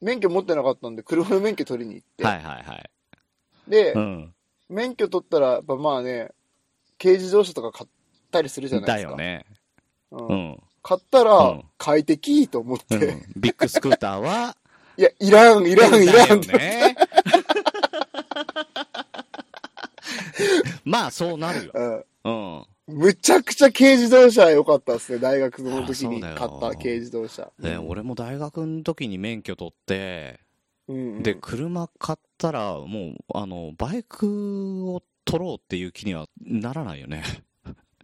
[0.00, 2.24] 免許持ってなかったんで、車の免許取りに行って。
[2.24, 2.90] はいはいはい。
[3.68, 4.34] で、うん。
[4.68, 6.30] 免許取ったら、やっぱまあね、
[7.00, 7.90] 軽自動車とか買っ
[8.30, 9.10] たりするじゃないですか。
[9.10, 9.46] だよね。
[10.10, 10.62] うんうん。
[10.82, 14.56] 買ったら、うん快適と思って、うんビッグスクーターは、
[14.96, 16.96] いや、いらん、いらん、いらんね。
[20.84, 21.72] まあ、そうなるよ。
[21.74, 22.66] うんうん。
[22.86, 25.18] むちゃくちゃ軽自動車良かったですね。
[25.18, 27.50] 大学の時に買った軽自動車。
[27.58, 30.40] ね、俺も大学の時に免許取って、
[30.88, 37.24] うんうん、で、車買ったら、もう、あの、バイクを取ろうっていう気にはならないよね。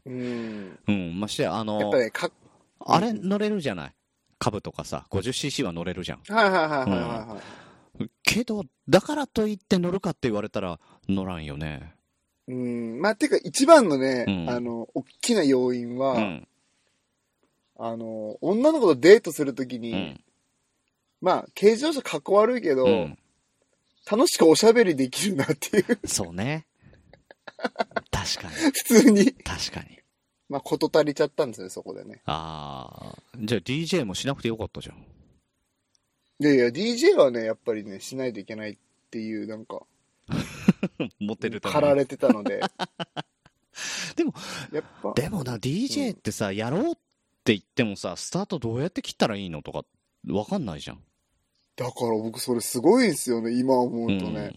[0.04, 0.78] うん。
[0.88, 1.20] うん。
[1.20, 2.32] ましてや、あやっのぱ、ね、かっ、
[2.80, 3.94] あれ乗れるじゃない？
[4.38, 6.20] 株とかさ、50cc は乗れるじゃん。
[6.26, 7.40] はいはいはいはいはいは
[8.00, 8.08] い。
[8.24, 11.94] けど、だからといって乗るかって言われたら乗らんよね。
[12.48, 13.00] うん。
[13.00, 16.48] まあ、てか一番のね、うんあの、大きな要因は、うん。
[17.78, 20.20] あの、女の子とデートするときに、うん。
[21.22, 23.18] まあ、軽自動車かっこ悪いけど、うん。
[24.10, 26.66] 楽しくおしゃべりできるなっていう、そうね。
[28.10, 28.54] 確かに。
[28.54, 30.00] 普通に、確かに。
[30.48, 32.20] まあ、こと足りちゃったんですよね、そこでね。
[32.26, 33.18] ああ。
[33.38, 34.96] じゃあ DJ もしなくてよかったじゃん。
[36.40, 38.76] いやいや、DJ はね、やっぱりね、しないといけないっ
[39.12, 39.82] ていう、なんか、
[41.20, 42.60] 持ってるため駆られてたので。
[44.16, 44.34] でも、
[44.72, 46.94] やっぱ、でもな、DJ ってさ、やろうっ
[47.44, 49.84] て言ってもさ、スタートどうやって切ったらいいのとか、
[50.26, 51.02] わかんないじゃん。
[51.82, 54.54] だから僕それすごいんですよね、今思うとね。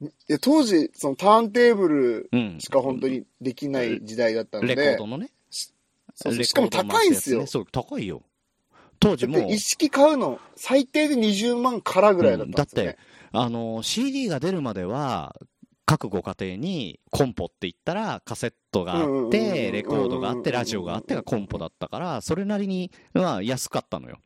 [0.00, 2.30] いや、当時、そのターンテーブル。
[2.60, 5.30] しか本当にできない時代だったので、レコードのね。
[5.50, 7.46] そうそうレしかも高いんですよ。
[7.46, 8.22] そう、高いよ。
[9.00, 12.98] 当時も一式買うの、最低で20万からぐらいだったんですよ、ねうんだって、
[13.32, 15.34] あの、CD が出るまでは、
[15.86, 24.18] 各ご家庭にコンポって言ったらカセットがあって、レコードがあって、ラジオがあってがコンポだったから、それなりに、まあ安かったのよ。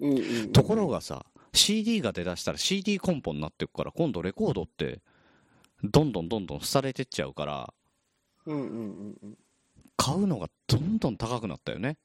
[0.00, 5.00] うんうんうんところがさ、CD が出だしたら CD コンポになっていくから、今度レコードって、
[5.82, 7.74] どんどんどんどん廃れてっちゃうから、
[8.46, 9.38] うんうんうんうん。
[9.96, 11.98] 買うのがどんどん高くなったよね。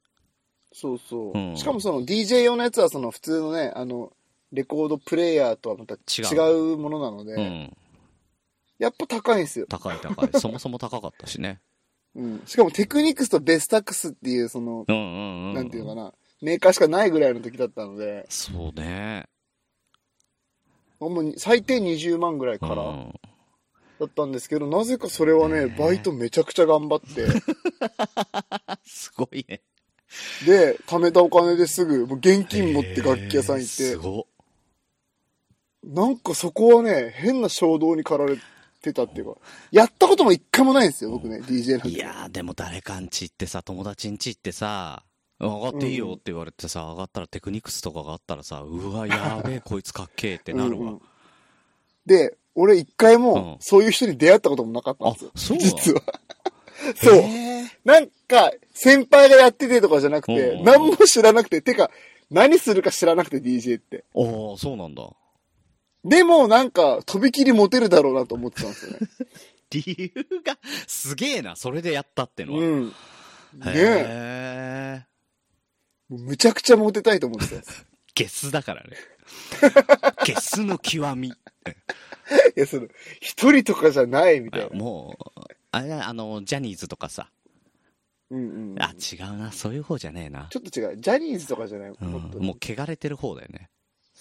[0.74, 1.38] そうそう。
[1.38, 4.12] うんしかもその DJ 用のやつはその普通のね、あの、
[4.52, 7.78] レコードプレイヤーとはまた違違うものなので、うん。
[8.78, 9.66] やっぱ高いんですよ。
[9.70, 10.30] 高い高い。
[10.40, 11.62] そもそも高かったしね。
[12.16, 12.44] うん。
[12.46, 15.54] しかもテクニクスとベスタックスっていうその、うんうんうん。
[15.54, 16.14] なんていうのかな、
[16.46, 19.26] メーカーしかないぐらいの時だったので、そうね。
[21.00, 23.14] もう最低20万ぐらいからうん
[24.00, 27.28] だったんですけど、なぜかそれはね、ねえバイトめちゃくちゃ頑張って、
[28.86, 29.62] すごいね。
[30.46, 34.28] で、貯めたお金ですぐ、もう現金持って楽器屋さん行って、すご
[35.84, 38.40] なんかそこはね、変な衝動に駆られ
[38.82, 41.90] てたっていうか、やったことも一回もないんですよ、僕ね、DJ なんて。
[41.90, 45.04] いやー、でも誰かんち行ってさ、友達んち行ってさ、
[45.40, 51.02] 上がっていいよって言われてさ、上がったらテクニクスとかがあったらさ、うわ、やべえ、 こいつかっけえってなるわうんうん。
[52.06, 56.02] で、俺一回うんも、そういう人に出会ったこともなかったんあですよ。、そう実は。
[56.96, 57.24] そう。
[57.84, 61.92] なんか、先輩がやっててとかじゃなくてう、ん何も知らなくて、てか、
[62.32, 64.06] 何するか知らなくて DJ って。
[64.16, 64.20] あ
[64.54, 65.10] あ、そうなんだ。
[66.04, 69.00] でも、なんか、とびきりモテるだろうなと思ってたんですよね。
[69.72, 72.60] 理由が、すげえな、それでやったってのは。
[72.60, 72.86] うん。
[72.88, 72.94] ね
[73.76, 75.06] え。
[76.10, 77.88] むちゃくちゃモテたいと思ってたんです。
[78.14, 78.98] ゲスだからね。
[80.26, 81.30] ゲスの極み。
[81.30, 81.34] い
[82.56, 82.88] や、その、
[83.20, 84.78] 一人とかじゃないみたいな。
[84.78, 85.42] もう、
[85.72, 87.30] あれだあの、ジャニーズとかさ。
[88.30, 88.82] うんうんうん。
[88.82, 90.48] あ、違うな、そういう方じゃねえな。
[90.50, 90.98] ちょっと違う。
[90.98, 91.90] ジャニーズとかじゃない。
[91.90, 93.70] うんもっともう汚れてる方だよね。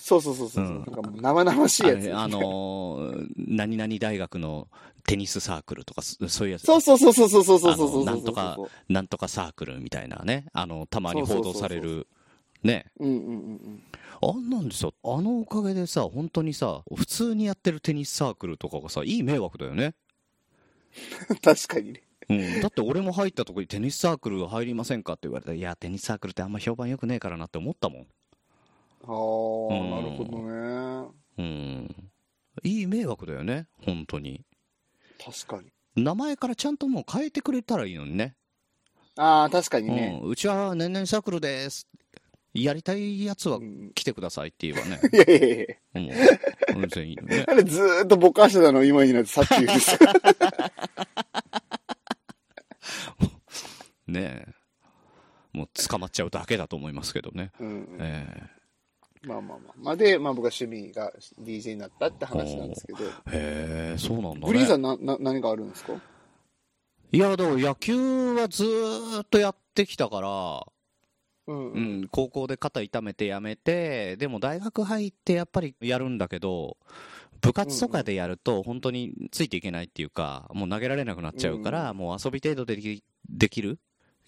[0.07, 0.65] そうそうそうそう。
[0.67, 1.97] うんなんかもう生々しいやつ。
[1.97, 4.69] あれあのー、何々大学の
[5.07, 6.67] テニスサークルとか、そそういうやつ。
[6.67, 8.59] そうそうそうそうそうそうそうそうなんとか
[8.91, 10.45] なんとかサークルみたいなね。
[10.53, 12.07] あの、たまに報道される。
[12.63, 12.85] ね。
[13.01, 13.83] うんうんうんうん。
[14.21, 19.95] あんなんでさ、あのおかげでさ、本当にさ、普通にやってるテニスサークルとかがさ、いい迷惑だよね。
[21.43, 22.03] 確かにね。
[22.29, 22.61] うん。
[22.61, 28.07] だって俺も入ったとこにテニスサークル入りませんかって言われたら、いや、テニスサークルってあんま評判良くねえからなって思ったもん。
[29.07, 31.09] ああ、うんなるほどね。
[31.39, 32.11] うん。
[32.63, 34.45] いい迷惑だよね、本当に。
[35.25, 35.73] 確かに。
[36.03, 38.35] 名前からちゃんともう変えてくれたらいいのにね。
[39.17, 40.19] ああ、確かにね。
[40.23, 41.87] うん、うちは年々サークルです。
[42.53, 45.01] やりたいやつはうん来てくださいって言えばね。
[45.13, 45.67] いやいやいや
[46.75, 46.81] うん。
[46.83, 47.45] 全然いいよね。
[47.49, 49.99] あれずーっとぼかしてたの今になってさっき言うんですよ。
[54.07, 54.55] ねえ。
[55.53, 57.51] もう捕まっちゃうだけだと思いますけどね。
[57.61, 57.97] うん。
[58.01, 58.27] え
[59.27, 59.75] まあまあまあ。
[59.77, 62.99] まあで、まあ僕は趣味が DJ になったって話なんですけど。
[63.33, 64.47] えへえ、そうなんだね。
[64.47, 65.95] グリーンさんな、な、何があるんですか？
[67.13, 70.67] いや、でも野球はずーっとやってきたから、
[71.47, 71.79] うんう。
[71.79, 76.77] ん、高校で肩痛めてやめて、でも大学入ってやっぱりやるんだけど、
[77.41, 83.79] 部活とかでやると本当についていけないっていうか、もう投げられなくなっちゃうから、うんもう遊び程度でできる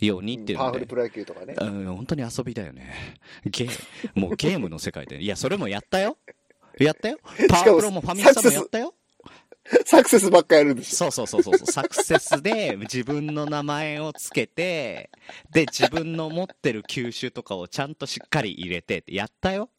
[0.01, 0.97] ようにっていうのでパワフルプ。
[0.97, 1.55] ロ野球とかね。
[1.59, 2.95] うん、本当に遊びだよね。
[3.45, 5.23] ゲー、もうゲームの世界で。
[5.23, 6.19] いや、それもやったよ。
[6.79, 7.19] やったよ。
[7.49, 8.95] パワープロもファミスタもやったよ。
[9.85, 11.11] サクセスばっかやるんですよ。
[11.11, 11.67] そうそうそうそう。
[11.67, 15.11] サクセスで自分の名前をつけて、
[15.51, 19.71] で、自分の持ってる球種とかをちゃんとしっかり入れてってやったよ。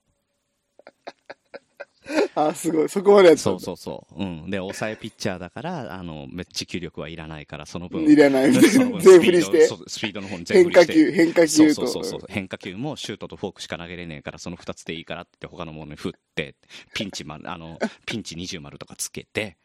[2.35, 2.89] あ、すごい。
[2.89, 4.21] そこまでやってたそうそうそう。
[4.21, 4.49] うん。
[4.49, 8.03] で、抑えピッチャーだから、あの、め持久力はいらないから、その分。
[8.03, 8.51] いらない。
[8.53, 8.61] 全
[9.01, 10.21] 振りしてスピード。
[10.21, 10.93] の方に全振りして。
[10.93, 11.73] 変化球、変化球と。
[11.75, 16.55] そうそうそう変化球もシュートとフォークしか投げれねえからその2つでいいからって他のものに振って
[16.93, 19.57] ピンチ丸あのピンチ20丸とかつけて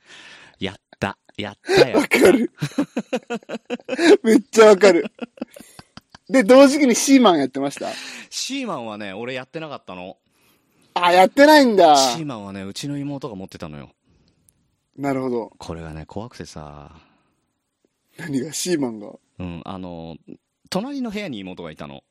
[0.59, 2.51] やったやったよわかる。
[4.23, 5.07] めっちゃわかる。
[6.29, 7.89] で、同時期にシーマンやってました？
[8.31, 10.17] シーマンはね俺やってなかったの
[10.95, 11.97] あ、やってないんだ。
[11.97, 13.91] シーマンはねうちの妹が持ってたのよ
[14.97, 15.53] なるほど。
[15.59, 16.93] これがね怖くてさ
[18.19, 19.13] 何が、シーマンが？
[19.39, 20.17] うんあの
[20.71, 22.03] 隣の部屋に妹がいたの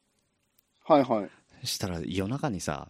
[0.83, 1.29] はいはい。
[1.61, 2.89] そしたら夜中にさ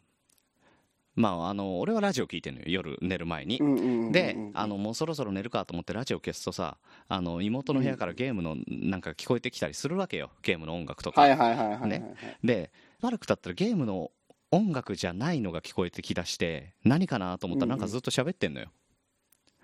[1.13, 4.11] まああの俺はラジオ聞いてんのよ夜寝る前にうんうんうんうん。
[4.13, 6.77] で、あの、もうそろそろ寝るかと思ってラジオ消すとさ、
[7.09, 10.31] あの、妹の部屋からゲームのなんか聞こえてきたりするわけよ。
[10.41, 11.19] ゲームの音楽とか。
[11.19, 11.89] はいはいはいはいはい。
[11.89, 14.09] ねで、しばらく経ったらゲームの
[14.51, 18.67] 音楽じゃないのが聞こえてきだして、何かなと思ったらなんかずっと喋ってんのよ。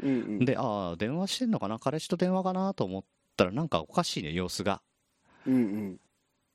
[0.01, 0.45] うんうん。
[0.45, 1.79] で、ああ、電話してんのかな？
[1.79, 3.03] 彼氏と電話かなと思っ
[3.35, 4.81] たらなんかおかしいね、様子が。
[5.45, 5.99] うんうん。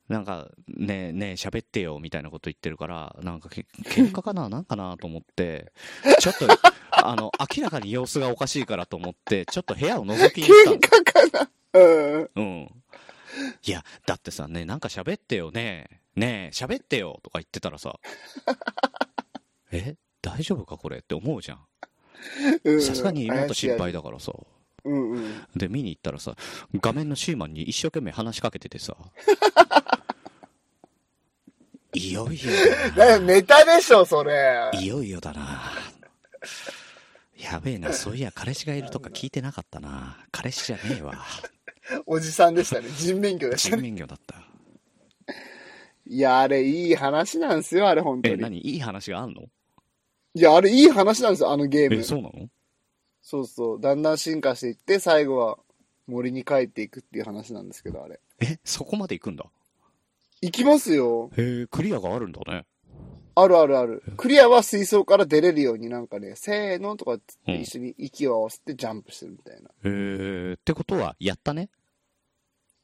[0.09, 4.49] なんか、ねえ、ねえ、喋ってよ、みたいなこと言ってるから、なんかけ、喧嘩かな？
[4.49, 5.73] なんかなと思って、
[6.18, 6.47] ちょっと、
[6.90, 11.38] あの、明らかに様子がおかしいからと思って、ちょっと部屋を覗きに行った喧嘩か
[11.73, 11.81] な？
[11.81, 12.21] うん。
[12.23, 12.29] の。
[12.37, 12.83] うん。
[13.64, 17.98] いや、だってさ、ねえ、なんか喋ってよ、ねえ、ねえ、喋ってよ、とか言ってたらさ、
[19.72, 21.59] え大丈夫かこれって思うじゃ
[22.64, 22.83] うんん。
[22.83, 23.92] さすがに妹心配。
[23.92, 24.33] だからさ。
[24.85, 25.44] うんうん。
[25.55, 26.37] で、見に行ったらさ、
[26.75, 28.96] 画面のシーマンに一生懸命話しかけててさ、
[31.94, 32.51] いよいよ
[32.96, 33.18] だな。
[33.18, 34.70] だネタでしょ、それ。
[34.75, 35.72] いよいよだな。
[37.37, 40.18] やべえな、そういや彼氏がいるとか聞いてなかったな。
[40.31, 41.14] 彼氏じゃねえわ。
[42.07, 42.88] おじさんでしたね。
[42.96, 43.83] 人面魚でした人ね。
[43.83, 44.52] 面魚だった。
[46.07, 48.43] いや、あれ、いい話なんですよ、あれ、本当え、に。
[48.43, 48.59] 何？
[48.59, 49.43] いい話があんの？
[50.35, 52.03] いや、あれ、いい話なんですよ、あのゲーえ、ム。
[52.03, 52.48] そうなの？
[53.21, 53.81] そうそう。
[53.81, 55.59] だんだん進化していって、最後は
[56.09, 58.21] 森に帰っていくっていう話なんですけど、あれ。
[58.40, 59.44] え、そこまで行くんだ？
[60.40, 61.31] 行きますよ。
[61.37, 62.67] へえ、クリアがあるんだね。
[63.35, 64.03] あるあるある。
[64.17, 69.69] クリアは水槽から出れるようになんかね、せーのとかっつってうん一緒に息を合わせてジャンプしてるみたいな。
[69.69, 71.71] へえ、ってことは、やったね？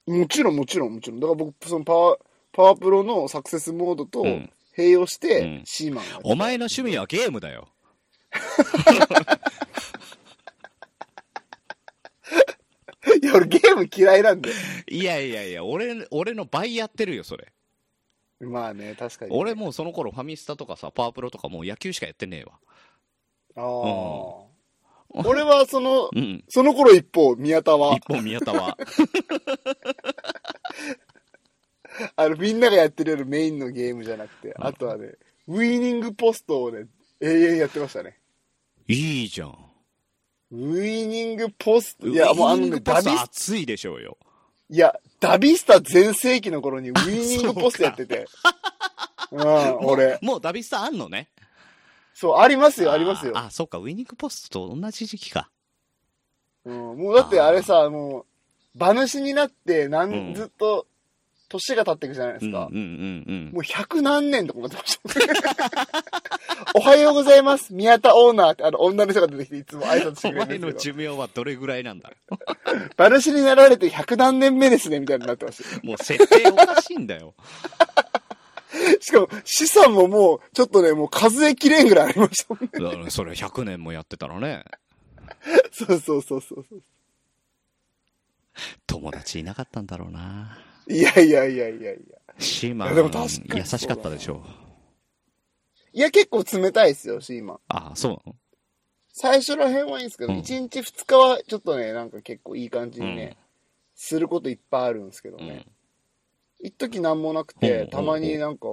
[0.07, 1.21] もちろんもちろんもちろん。
[1.21, 2.19] だから僕、そのパワー、
[2.59, 6.19] パワープロのサクセスモードとうん併用しうてん、シーマンが。
[6.25, 7.69] お前の趣味はゲームだよ。
[13.23, 14.51] いや、俺ゲーム嫌いなんで。
[14.89, 17.53] いやいやいや、俺、俺の倍やってるよ、それ。
[18.41, 19.37] まあね、確かに。
[19.37, 22.59] 俺もうその頃ファミスタとかさ、パワープロとかもう野球しかやってねえわ。
[23.55, 23.65] ああ。
[25.15, 26.43] 俺はその、うん。
[26.49, 28.77] その頃一方、宮田は一、本宮田は。
[32.17, 35.15] あの、みんながやってるようなメインのゲームじゃなくて、あとはね、
[35.47, 36.87] ウィーニングポストをね、
[37.21, 38.19] 永遠やってましたね。
[38.87, 39.69] いいじゃん。
[40.51, 44.17] ウィーニングポスト、いや、もうあのダビス、熱いでしょうよ。
[44.71, 48.27] いや、ダビスタ全盛期の頃にウィーニングポストやってて。
[49.31, 50.19] うん、俺。
[50.23, 51.29] もうダビスタあんのね。
[52.15, 53.33] そう、ありますよ、ありますよ。
[53.37, 55.51] ああ、そっか、ウィニングポストと同じ時期か。
[56.65, 58.25] うん、もうだってあれさ、もう、
[58.75, 60.87] 馬主になって、なうんん、ずっと、
[61.49, 62.69] 年が経っていくじゃないですか。
[62.71, 63.53] うんうんうんうん。
[63.53, 65.89] もう百何年とか思ってました。
[66.75, 67.73] おはようございます。
[67.75, 72.39] 宮田オーナーって、あの、女の人が出てきていつも挨拶しておくれるんですけ寿命はどれぐらいなんだど、
[72.97, 75.87] 馬主になられて百何年目ですね、みたいになってました。
[75.87, 77.35] もう設定おかしいんだよ。
[79.01, 82.71] しかも、資産ももう、ちょっとね、もう数えきれんぐらいありましたもんね。
[82.73, 84.65] だからそれ100年もやってたらね、
[85.73, 86.65] そうそうそうそう。
[88.87, 90.59] 友達いなかったんだろうな。
[90.89, 92.19] いやいやいやいやいや。
[92.39, 94.43] シーマン、優しかったでしょ。
[95.93, 97.59] いや、結構冷たいですよ、シーマン。
[97.69, 98.37] ああ、そうなの？
[99.13, 103.49] 最初ら辺はいいんですけど、うん一日二日はちょっとね、なんか結構いい感じにね、うん
[104.01, 105.67] することいっぱいあるんですけどうんね。
[106.61, 108.69] 一時なんもなくて、たまになんか、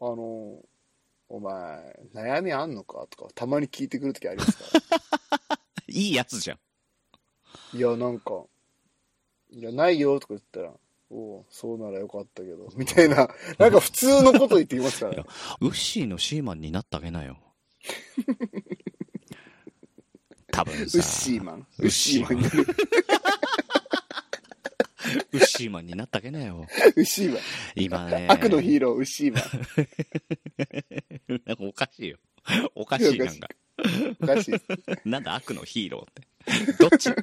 [0.00, 0.58] あの、
[1.28, 4.64] お前、悩みあんのかとか、たまに聞いてくるときありますか
[5.48, 5.58] ら。
[5.86, 6.58] いいやつじゃん。
[7.76, 8.44] いや、なんか、
[9.50, 10.72] いや、ないよとか言ったら、
[11.14, 15.24] おうそうならよかったけど、 みたいな、なんか普通のこと言ってきますからね。
[15.60, 17.36] ウッシーのシーマンになってあげなよ。
[20.50, 21.66] 多分さ、ウッシーマン。
[21.78, 22.64] ウッシーマンウッシーマン。
[25.32, 26.66] ウッシーマンになってあげなよ。
[26.96, 27.40] ウッシーマン。
[27.74, 28.26] 今ね。
[28.30, 29.42] 悪のヒーロー、ウッシーマン。
[31.46, 32.16] なんかおかしいよ。
[32.74, 33.48] おかしいなんか。
[34.20, 34.52] おかしい。
[35.08, 36.22] なんだ悪のヒーローって。
[36.78, 37.08] どっち？
[37.10, 37.14] わ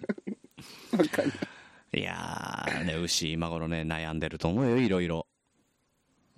[1.12, 1.38] かんない。
[1.94, 5.28] いやー、ね、牛今頃ね、悩んでると思うよ、いろいろ。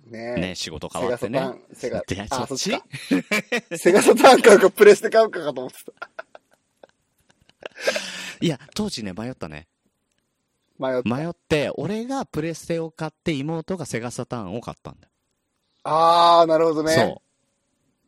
[0.06, 1.40] ねね、仕事変わってね。
[1.72, 2.70] セガサターン、セガ、あそっち？
[2.72, 2.84] か。
[3.76, 5.92] セガサターン買うか、プレステ買うかかと思ってた。
[8.40, 9.68] いや、当時ね、迷ったね。
[10.78, 11.08] 迷った。
[11.16, 15.12] 迷って、俺がプレステを買って、妹がセガサターンを買ったんだよ。
[15.84, 16.92] あー、なるほどね。
[16.94, 17.22] そ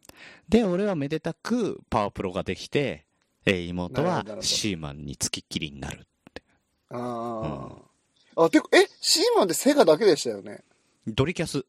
[0.09, 0.13] う。
[0.49, 3.07] で、俺はめでたくパワープロができて、
[3.47, 6.07] えー妹はシーマンにつきっきりになる。
[6.91, 8.45] あー。
[8.45, 10.63] あ、てか、え、シーマンってセガだけでしたよね？
[11.07, 11.65] ドリキャス。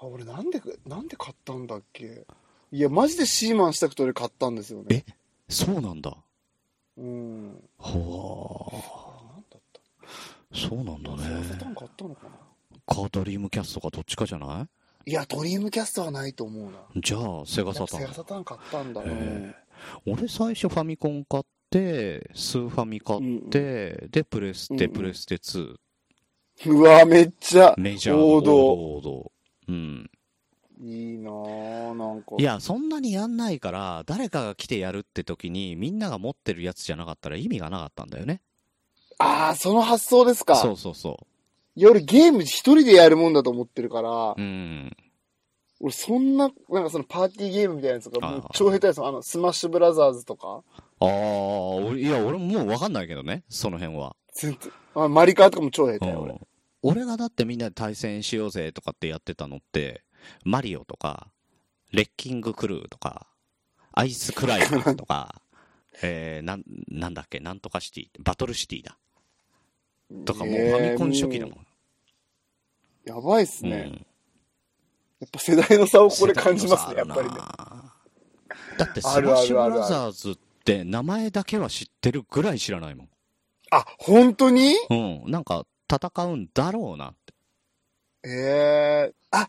[0.00, 2.26] あ、俺なんで、なんで買ったんだっけ？
[2.72, 5.04] いや、マジでシーマンしたくて俺買ったんですよね。
[5.48, 6.16] そうなんだ。
[6.96, 7.62] うん。
[7.78, 9.80] ほあなんだった？
[10.56, 10.68] ー。
[10.68, 11.44] そうなんだね。
[11.48, 12.30] セターン買ったのかな？
[12.94, 14.68] か、ドリームキャストかどっちかじゃな
[15.06, 15.12] い？
[15.12, 16.78] や、ドリームキャストはないと思うな。
[16.94, 18.00] いじゃあ、セガサターン。
[18.00, 19.02] セガサターン買ったんだ。
[19.02, 19.54] へうん
[20.06, 21.44] 俺最初ファミコン買っ
[21.74, 25.76] て、スーファミ買って、で、プレステ、うんうんプレステ2。
[26.66, 29.32] うわ、めっちゃ、メジャー王道王道。
[29.68, 30.10] うん。
[30.80, 32.36] いいなぁ、なんか。
[32.38, 38.40] いや、そんなにやんないから、誰かが来てやるって時に、みんなが持ってるやつじゃなかったら意味がなかったんだよね。
[39.18, 40.54] ああ、その発想ですか。
[40.56, 41.26] そうそうそ
[41.74, 44.34] 夜ゲーム一人でやるもんだと思ってるから、う。
[44.38, 44.96] うん。
[45.80, 50.62] 俺そんな、なんかそのパーティーゲームみたいなやつがもう超下手ですあの、スマッシュブラザーズとか、
[51.06, 54.16] ああ、俺いや、俺ももうわかんないけどね、その辺は。
[54.34, 56.32] 全然、あマリカーとかも超下手よ、俺。
[56.32, 56.40] うん
[56.86, 60.04] 俺がだってみんなで対戦しようぜとかってやってたのって、
[60.44, 61.28] マリオとか、
[61.92, 63.26] レッキングクルーとか、
[63.92, 65.40] アイスクライマーとか、
[66.02, 68.98] えー、なん、なんだっけ、なんとかシティ、バトルシティだ。
[70.26, 71.66] とかもうファミコン初期だもん。
[73.06, 73.90] やばいっすね。
[73.90, 74.06] うん
[75.20, 77.36] やっぱ世代の差をこれ感じますね、やっぱりね。
[78.76, 83.08] だって、スマッシュブラザーズって名前だけは知ってるぐらい知らないもん。
[83.70, 84.74] あ、本当に？
[84.90, 85.22] うん。
[85.26, 87.34] なんか、戦うんだろうなって。
[88.26, 89.48] ええあ、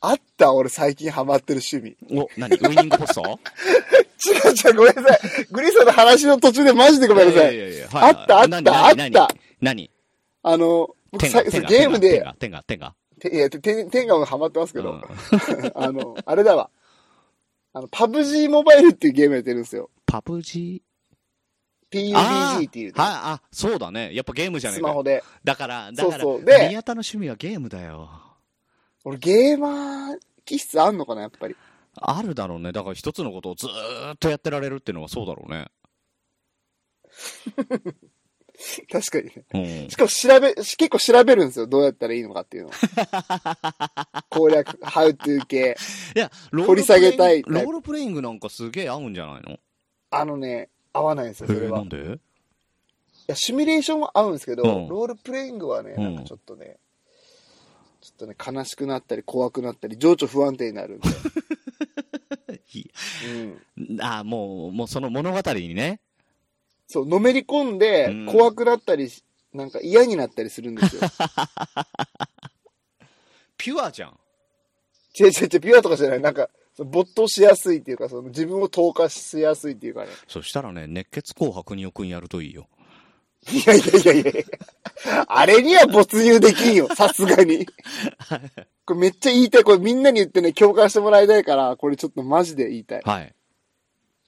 [0.00, 2.16] あった、俺最近ハマってる趣味。
[2.16, 2.54] お、何？
[2.56, 3.22] ウイニングポスト？
[4.24, 5.44] 違う違う、ごめんなさい。
[5.50, 7.54] グリーンさんの話の途中でマジでごめんなさい。
[7.56, 8.38] いやいやいやはいあった？
[8.40, 8.48] あった？
[8.48, 8.68] 何？
[8.70, 9.28] あ何った？
[9.60, 9.90] 何？
[10.42, 15.02] あの、僕天が、さゲームで、天が、天が、ていや、て天天下もハマってますけど、うん。
[15.74, 16.70] あの、あれだわ。
[17.72, 19.90] あの、パブ G モバイルっていうゲームやってるんですよ。
[20.06, 20.82] パブ G?
[21.90, 24.14] PUBG っていうね、はい、あ、そうだね。
[24.14, 25.02] やっぱゲームじゃねえかスマホ。
[25.02, 25.22] で。
[25.44, 28.10] だから、だから、そうそうで宮田の趣味はゲームだよ。
[29.04, 31.56] 俺ゲーマー気質あんのかな、やっぱり。
[32.00, 32.72] あるだろうね。
[32.72, 35.68] だから一つのことをずーっとやってられるっていうのはそうだろうね。
[38.90, 39.44] 確かにね。
[39.54, 39.96] うんし。
[39.96, 41.66] かも調べ、し結構調べるんですよ。
[41.66, 42.72] どうやったらいいのかっていうのを。
[44.30, 45.76] 攻略、ハウトゥー系。
[46.16, 49.58] いや、ロ掘り下げたいロールプレイングなんかすげえ合うんじゃないの？
[50.10, 51.78] あのね、合わないんですよ、それは。
[51.78, 51.88] ないん。
[51.88, 52.18] で？
[53.28, 56.78] や、シミュレーションは合うんですけど、うんロールプレイングはね、うんなんかちょっとね、
[58.00, 61.08] ちょっとね、悲しくなったり、怖くなったり、情緒不安定になるんで。
[62.74, 62.90] い
[63.78, 64.02] うん。
[64.02, 66.00] あもう、もうその物語にね。
[66.88, 69.22] そう、のめり込んでうん、怖くなったりし、
[69.52, 71.02] なんか嫌になったりするんですよ。
[73.56, 74.18] ピュアじゃん。
[75.18, 76.20] 違う違う違う、ピュアとかじゃない。
[76.20, 80.08] なんか、没頭しやすいっていうか、その自分を投下しやすいっていうかね。
[80.28, 82.68] そしたらね、熱血紅白におくんやるといいよ。
[83.50, 87.66] いやいやいやいやあれには没入できんよ、さすがに。
[88.84, 89.64] これめっちゃ言いたい。
[89.64, 93.02] これみんなに言ってね、共感してもらいたいから、これちょっとマジで言いたい。
[93.04, 93.34] はい。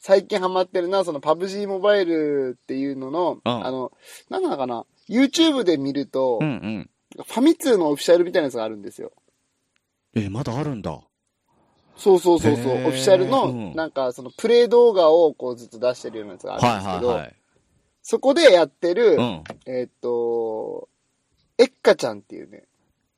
[0.00, 3.92] 最近ハマってるのは、そのパブ G モバイルっていうのの、うんあの、
[4.30, 6.90] なんなのかな ?YouTube で見ると、うんうん。
[7.22, 9.12] ファミ通のオフィシャルみたいなやつがあるんですよ。
[10.14, 11.00] え、まだあるんだ。
[11.96, 12.74] そうそうそうそう。
[12.76, 17.36] オフィシャルの、うんなんかそのプレイ動画をこうずっと出してるようなやつがあはいるんですけど、はいはい。
[18.02, 19.44] そこでやってる、うん。
[19.66, 20.88] えーっと、
[21.58, 22.64] エッカちゃんっていうね、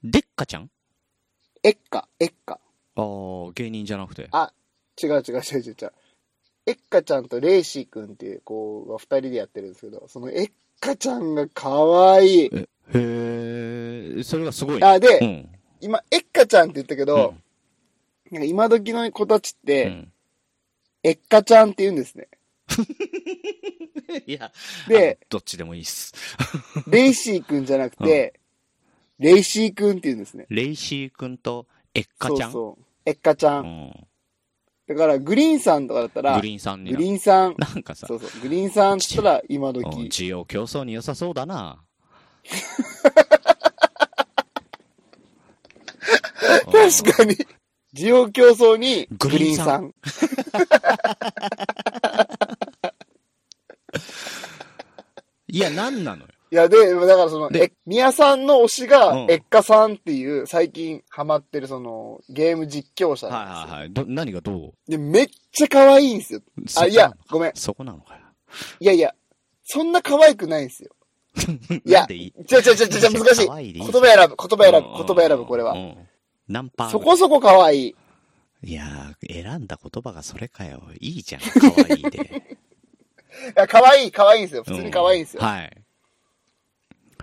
[0.02, 0.68] でっかちゃん？
[1.62, 2.54] エッカ、エッカ。
[2.54, 2.58] あ
[2.96, 4.26] あ、芸人じゃなくて。
[4.32, 4.52] あ、
[5.00, 5.92] 違う違う違う違う違う。
[6.66, 12.50] エッカちゃんとレイシー君っていう子が二人でやってるんですけど、そのエッカちゃんが可愛い。
[12.54, 14.86] へえ、それがすごいね。
[14.86, 15.48] あ、で、うん。
[15.80, 17.42] 今、エッカちゃんって言ったけど、うん
[18.30, 20.12] なんか今時の子たちって、うん
[21.04, 22.28] エッカちゃんって言うんですね。
[24.24, 24.52] いや、
[24.88, 26.14] でどっちでもいいっす。
[26.86, 28.38] レイシー君じゃなくて、
[29.18, 30.46] レイシー君って言うんですね。
[30.48, 32.52] レイシー君とエッカちゃん？
[32.52, 32.84] そうそう。
[33.04, 33.58] エッカちゃ。
[33.58, 34.06] うんん。
[34.88, 37.02] だから、グリーンさんとかだったら、グリーンさんにグな。
[37.02, 37.54] リーンさん。
[37.56, 38.30] なんかさそ、うそう。
[38.42, 39.84] グリーンさんって言ったら今時。
[39.84, 41.84] うん需要競争に良さそうだな。
[46.72, 47.36] 確かに。
[47.94, 50.28] 需要競争にググリーンさリーンさ
[50.58, 50.72] ん。
[55.48, 56.31] いや、なんなのよ。
[56.52, 63.72] いや、で、だからその、でえ、宮さんの推しが、うんエッカさんっていう、最近ハマってるその、ゲーム実況者はいなんですよ。
[63.72, 63.92] はいはい。
[63.92, 64.90] ど、何がどう？
[64.90, 66.40] で、めっちゃ可愛いんですよ。
[66.78, 67.52] あ、いや、ごめん。
[67.54, 68.20] そこなのかよ。
[68.80, 69.14] いやいや、
[69.64, 70.90] そんな可愛くないんですよ。
[71.86, 72.26] いやいい？
[72.26, 73.72] 違う違う違う違う、難しい。
[73.72, 75.76] 言葉選ぶ、言葉選ぶ、うん言葉選ぶ、これはう。
[75.78, 76.08] ん
[76.48, 77.94] 何パーそこそこ可愛い。
[78.64, 80.82] いやー、選んだ言葉がそれかよ。
[81.00, 82.18] いいじゃん、可愛いで。
[83.48, 84.62] いや、可愛い、可愛いんですよ。
[84.64, 85.40] 普通に可愛いんですよ。
[85.42, 85.81] うんはい。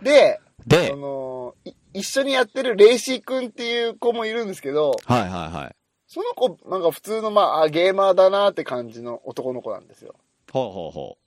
[0.02, 5.76] で、でそ、の、い一緒にやってるレイシー君っていう子もいるんですけど、はいはいはい。
[6.08, 10.16] その子、なんか普通の、まあ、あゲーマーだなって感じの男の子なんですよ。
[10.52, 11.18] ほうほうほ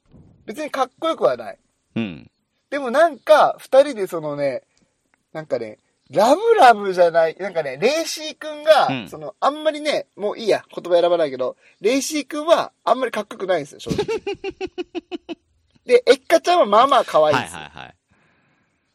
[0.46, 1.58] 別にかっこよくはない。
[1.96, 2.00] う。
[2.00, 2.30] うん。
[2.70, 4.62] でもなんか、二人でそのね、
[5.32, 5.78] なんかね、
[6.10, 14.04] ラブラブじゃない、なんかね、レイシー君が、うんその、あんまりね、もういいや、言葉選ばないけど、レイシー君はあんまりかっこよくないんですよ、正直。
[15.86, 17.60] で、エッカちゃんはまあまあ可愛いんはいですよ。
[17.60, 17.94] はいはい。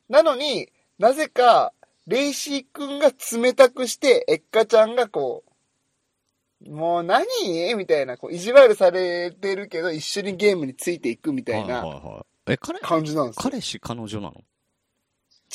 [0.10, 1.74] なのに、なぜか、
[2.08, 5.44] レイシー君が冷たくして、エッカちゃんがこ
[6.66, 7.26] う、もう何？
[7.76, 13.42] みたいな、こう、意地悪されてるけど、一緒にゲームについていくみたいはいな感じなんですよ。
[13.44, 14.34] 彼氏、彼女なの？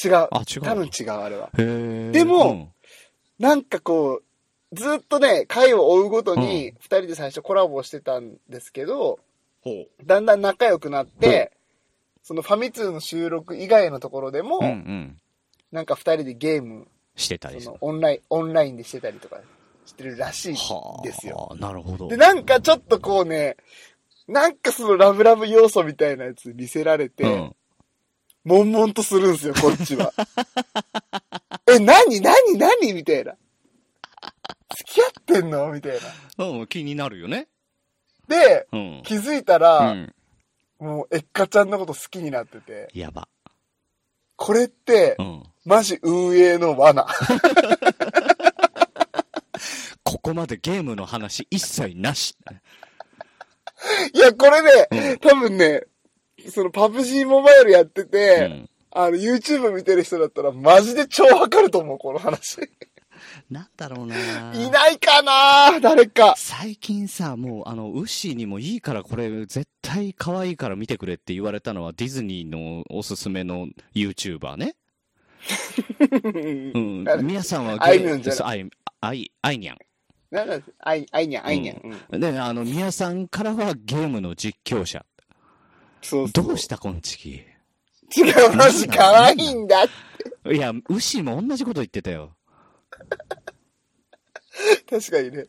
[0.04, 0.28] 違う。
[0.30, 0.62] あ、違う。
[0.62, 1.50] 多分違う、あれは。
[1.54, 2.68] でもうん
[3.38, 9.18] なんかこう、ずっとね、回を追うごとうに、二人で最初コラボしてたんですけど、
[9.62, 11.50] ほだんだん仲良くなって、
[12.22, 14.64] そのファミ通の収録以外のところでも、う。
[14.64, 15.16] うんうん。
[15.72, 17.58] なんか二人でゲーム、してたり。
[17.80, 19.38] オンライン、オンラインでしてたりとか
[19.86, 21.02] してるらしいはあ。
[21.02, 21.54] ですよ。。
[21.58, 22.08] なるほど。
[22.08, 23.56] で、なんかちょっとこうね、
[24.28, 27.56] なんかそのラブラブ要素みたいなやつ見せられて、うん。
[28.44, 30.12] 悶々とするんですよ、こっちは。
[31.68, 32.92] え、何何何？
[32.92, 33.36] みたいな。
[34.76, 35.70] 付き合ってんの？
[35.70, 35.98] みたい
[36.38, 36.44] な。
[36.46, 37.48] うん、気になるよね。
[38.28, 39.02] で、うん。
[39.04, 40.14] 気づいたうら、ん。
[40.82, 43.28] もう、エッカちゃんのこと好きになってて、やば。
[44.36, 45.42] これってう、ん。
[45.64, 47.06] マジ運営の罠。
[50.02, 52.36] ここまでゲームの話一切なし。
[54.12, 55.84] いや、これうね、ん多分ね、
[56.50, 58.68] そのパブ G モバイルやってうて、ん。
[58.90, 62.58] あの、YouTube 見てる人だったら、マジで超わかると思う、この話。
[63.52, 64.16] なんだろうな。
[64.54, 66.34] いないかな誰か。
[66.36, 74.74] 最近さ、もう、あの、ウッシーにもいいからこれ、絶対可愛いから見てくれって言われたのは、ディズニーのおすすめの YouTuber ね。
[76.74, 77.04] うん。
[77.04, 77.22] 誰？
[77.22, 79.78] 皆さんはあいみょんじゃないそうあい、あい、あいにゃん。
[80.30, 81.80] なんだあい、あいにゃん、あいにゃん。
[82.10, 85.04] うんで、あの、宮さんからはゲームの実況者。
[86.00, 86.46] そうそう。
[86.46, 87.28] どうしたこんちき？
[88.16, 89.84] 違う、マジ可愛いんだ。
[89.84, 89.88] い
[90.56, 92.34] や、牛も同じこと言ってたよ。
[94.88, 95.46] 確かにね。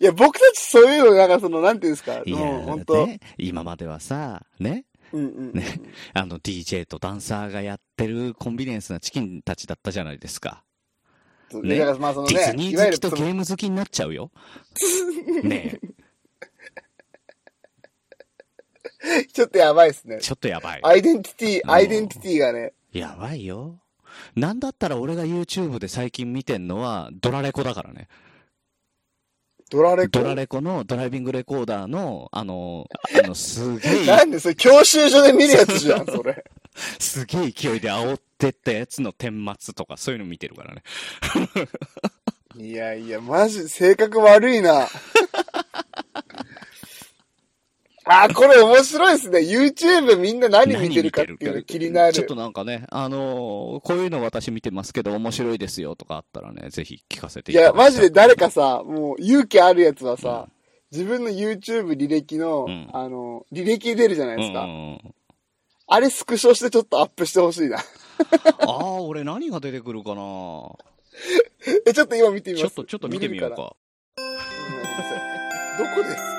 [0.00, 5.54] いや、僕たちそういうの、なんかその、なんていうんですか、いや、本当、ね、今まではさ、ね、うんうんうん。
[5.54, 5.64] ね？
[6.14, 10.64] あの DJ とダンサーがやってるコンビニエンスなチキンたちだったじゃないですか。
[11.52, 11.78] ね？
[11.78, 14.30] だからまあそのディズニー好きとゲーム好きになっちゃうよ。
[15.42, 15.78] ね
[19.32, 20.20] ちょっとやばいですねえ、。
[20.20, 20.80] ちょっとやばい。
[20.82, 23.78] アイデンティティ、うんアイデンティティがね、やばいよ。
[24.36, 28.08] なんだったら俺が YouTube で最近見てんのはドラレコだからね。
[29.70, 30.20] ドラレコ？
[30.20, 32.86] ドラレコのドライビングレコーダーの、あの、
[33.22, 36.42] あの、すげえ、 なんでそれ、教習所で見るやつじゃん、 それ。
[36.98, 40.82] すげえ勢いで煽ってったやつの顛末とかそういうの見てるからね。
[42.56, 44.88] いやいや、マジ、性格悪いな。
[48.08, 49.40] あ、これ面白いですね。
[49.40, 52.12] YouTube みんな何見てるかっていうの気になる。
[52.12, 60.48] ちょっとなんかね、あのーこういうの私見てますけど面白いですよとかあったらね、ぜひ聞かせていや、いただきたマジで誰かさ、もう勇気あるやつはさ、
[60.90, 64.62] 自分の YouTube 履歴の、うんあの、履歴出るじゃないですか。
[64.62, 65.14] うんうんうん
[65.90, 67.78] あれスクショしてちょっとアップしてほしいな。
[67.80, 67.82] あ
[68.66, 70.72] あ、俺何が出てくるかな
[71.86, 72.74] え、ちょっと今見てみます。
[72.74, 73.56] ちょっと、ちょっと見てみようか。
[73.56, 74.40] ごめんな
[74.98, 76.37] さいどこです？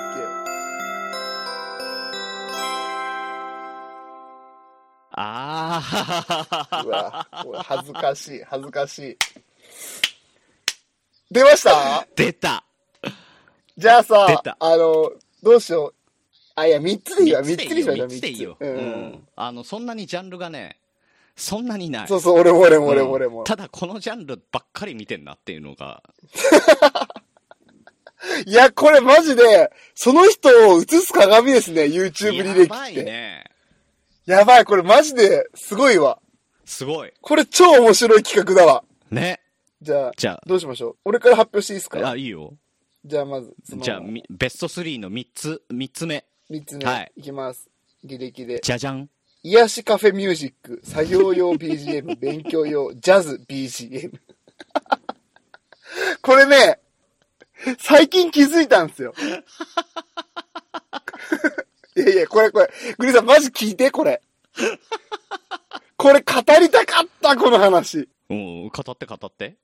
[5.20, 9.16] っあけうわ、恥ずかしい、恥ずかしい。
[11.30, 12.06] 出ました？
[12.16, 12.64] 出た
[13.76, 15.12] じゃあ出さた、あの、
[15.42, 15.94] どうしよう。
[16.56, 18.56] あ、いや、三つでいいわ、三つにしましょう、三つでいいよ。
[18.60, 18.70] 三つ。
[18.70, 18.80] ううん
[19.12, 19.28] ん。
[19.36, 20.78] あの、そんなにジャンルがね、
[21.36, 22.08] そんなにない。
[22.08, 23.44] そうそう、俺も俺も俺うんも俺も。
[23.44, 26.02] ただこのジャンルばっかり見てんなっていうのが、
[28.46, 33.04] いや、これマジで、その人を映す鏡ですね、YouTube 履歴やばいって。
[33.04, 33.44] ね。
[34.26, 36.18] やばい、これマジで、すごいわ。
[36.64, 37.12] すごい。
[37.20, 38.84] これ超面白い企画だわ。
[39.10, 39.40] ね。
[39.82, 40.96] じゃあ、じゃどうしましょう？
[41.06, 42.10] 俺から発表していいですあ、か？
[42.10, 42.54] あいいよ。
[43.04, 46.24] じゃあまず、じゃあ、みベスト3の3つ、3つ目。
[46.50, 47.68] 三つ目、はいいきます。
[48.04, 48.60] 履歴で。
[48.62, 49.08] じゃじゃん。
[49.42, 54.12] 癒しカフェミュージック、作業用 BGM、 勉強用、ジャズ BGM。
[56.20, 56.78] これね、
[57.78, 59.14] 最近気づいたんですよ。
[62.00, 64.20] いやいや、これこれ、グリーンさんマジ聞いて、これ。
[65.96, 68.08] これ語りたかった、この話。
[68.30, 69.56] うん、語って語って。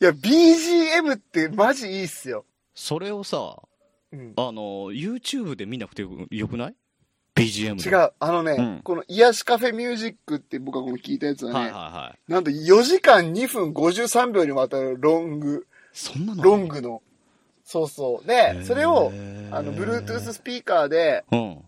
[0.00, 2.44] いや、BGM ってマジいいっすよ。
[2.74, 3.56] それをさ、
[4.12, 4.34] うん。
[4.36, 6.74] あの、YouTube で見なくてよくない
[7.34, 7.88] ?BGM で。
[7.88, 12.32] 違う、あのね、うんこの癒しカフェミュージックって僕がこの聞いたやつはね、はいはいはい。
[12.32, 16.42] なんと4時間2分53秒にわたるロング、そんなの？
[16.42, 17.02] ロングの。
[17.66, 18.26] そうそう。
[18.26, 19.12] で、それを、
[19.50, 21.64] あの、Bluetooth スピーカーで、うん。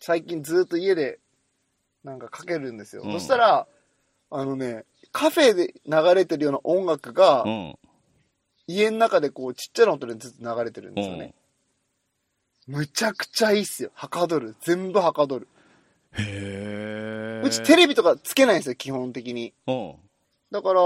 [0.00, 1.20] 最近ずっと家で、
[2.02, 3.02] なんかかけるんですよ。
[3.04, 3.66] うんそしたら、
[4.30, 7.78] あのね、カフェで流れてるような音楽が、うん。
[8.66, 11.32] 家の中でこう、ちっちゃな音でずっと流れてるんですよね。
[12.66, 13.90] むちゃくちゃいいっすよ。
[13.94, 14.56] はかどる。
[14.60, 15.48] 全部はかどる。
[16.14, 17.46] へえ。
[17.46, 19.54] うちテレビとかつけないんですよ、基本的に。
[19.68, 19.94] うん。
[20.50, 20.82] だから、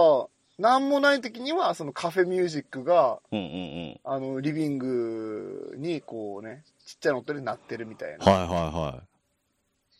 [0.58, 3.48] なんもない時には、そのカフェミュージックが、うんうんう
[3.94, 4.00] ん。
[4.04, 8.24] あの、リビングにこうね、ちっちゃな音で鳴ってるみたいな。
[8.24, 9.02] はいはいは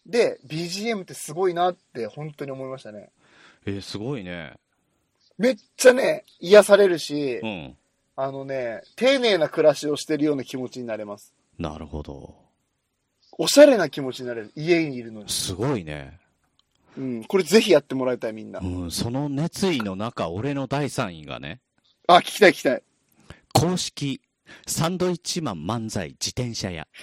[0.06, 0.10] い。
[0.10, 3.10] で、BGM ってすごいなって本当に思いましたね。
[3.66, 4.54] えー、すごいね。
[5.38, 7.76] めっちゃね、癒されるし、うん。
[8.14, 11.32] あのね、丁寧な暮らしをしてるような気持ちになれます。
[11.58, 12.34] なるほど。
[13.38, 14.52] おしゃれな気持ちになれる。
[14.54, 15.28] 家にいるのに。
[15.30, 16.18] すごいね。
[16.96, 17.24] うん。
[17.24, 18.64] これぜひやってもらいたいみんなう。
[18.86, 21.60] ん、その熱意の中、俺の第3位がね、
[22.06, 22.82] あ、聞きたい聞きたい。
[23.52, 24.20] 公式、
[24.66, 26.86] サンドイッチマン漫才自転車屋。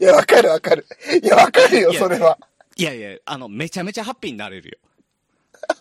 [0.00, 0.86] いや、わかるわかる。
[1.22, 2.38] いや、わかるよ、それは。
[2.76, 4.78] いやいや、あの、めちゃめちゃハッピーになれるよ。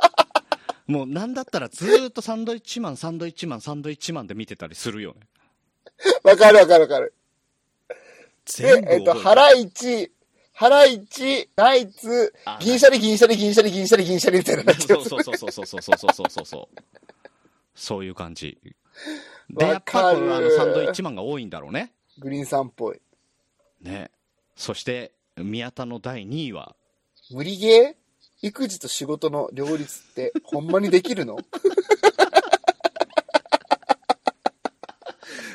[0.88, 5.28] もうなんだったらずーっとサンドイッチマン、サンドイッチマン、サンドイッチマンで見てたりするよね。
[6.24, 7.14] わかるわかるわかる。
[8.45, 10.12] 全部、でえっと、覚えてる
[10.60, 16.82] 腹一、腹一、ナイツあ、銀シャリ銀シャリ銀シャリ銀シャリ銀シャリみたいななっそうそうそうそうそうそうそうそうそうそう。
[17.76, 18.58] そういう感じ。
[19.51, 21.93] で、やっぱこれあのサンドイッチマンが多いんだろうね。
[22.18, 22.99] グリーンさんっぽい。
[23.84, 24.10] ね。
[24.55, 26.76] そして、宮田の第2位は、
[27.30, 27.95] 無理ゲー
[28.41, 31.38] 育児と仕事の両立ってほんまにできるの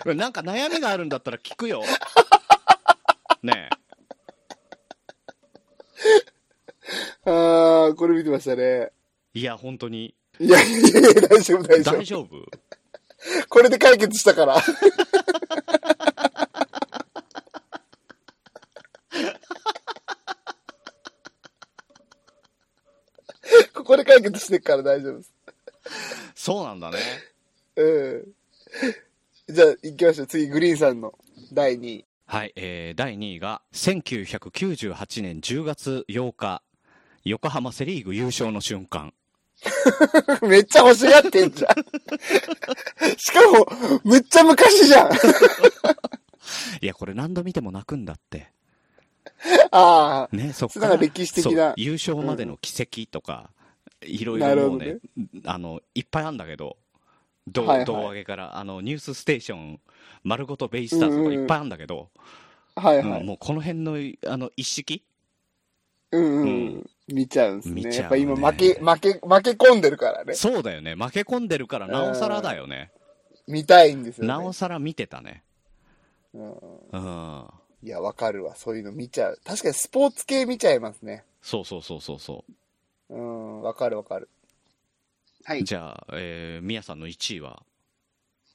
[0.04, 1.82] なんか悩みがあるんだったら聞くよ。
[3.42, 3.68] ね
[7.24, 8.90] ああ、これ見てましたね。
[9.34, 10.14] いや、本当に。
[10.40, 11.96] いやいやいや、大丈夫、大丈夫。
[11.96, 12.28] 大丈夫？
[13.48, 14.56] これで解決したから。
[23.74, 25.22] ここで解決してっから大丈夫。
[26.34, 26.98] そうなんだね。
[27.76, 28.16] う
[29.48, 29.54] ん。
[29.54, 30.26] じゃあ、行きましょう。
[30.26, 31.16] 次、グリーンさんの
[31.52, 32.04] 第2位。
[32.26, 36.62] はい、えー、第2位が、1998年10月8日、
[37.24, 39.12] 横浜セリーグ優勝の瞬間。
[40.42, 41.74] めっちゃ欲しがってんじゃん。
[43.16, 45.12] しかも、むっちゃ昔じゃん。
[46.82, 48.50] いや、これ何度見ても泣くんだって。
[49.70, 50.36] ああ。
[50.36, 50.96] ね、そっから。
[50.96, 53.50] 歴史的な優勝までの奇跡とか、
[54.02, 54.98] いろいろもうね、
[55.44, 56.76] あの、いっぱいあるんだけど、
[57.48, 59.80] 胴はいはい胴上げから、あの、ニュースステーション、
[60.24, 62.10] 丸ごとベイスターズとかいっぱいあるんだけど、
[62.74, 63.20] はいはい。
[63.20, 63.96] うんもうこの辺の、
[64.26, 65.04] あの、一式？
[66.10, 66.48] うんうんううん
[66.78, 66.90] ん。
[67.12, 67.82] 見ちゃうんですね。
[67.82, 70.34] ねやっぱ今負け、負け、負け込んでるからね。
[70.34, 70.94] そうだよね。
[70.94, 72.90] 負け込んでるから、なおさらだよね。
[73.46, 74.28] 見たいんですよね。
[74.28, 75.42] なおさら見てたね。
[76.34, 77.46] うんうん。
[77.82, 78.54] いや、わかるわ。
[78.56, 79.40] そういうの見ちゃう。
[79.44, 81.24] 確かにスポーツ系見ちゃいますね。
[81.42, 82.44] そうそうそうそうそ
[83.10, 84.28] うん、わかるわかる。
[85.44, 85.62] はう。
[85.62, 87.62] じゃあ、えー、みやさんの1位は？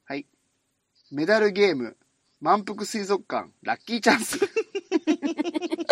[0.05, 0.25] はい。
[1.11, 1.97] メダルゲーム、
[2.39, 4.39] 満腹水族館、ラッキーチャンス。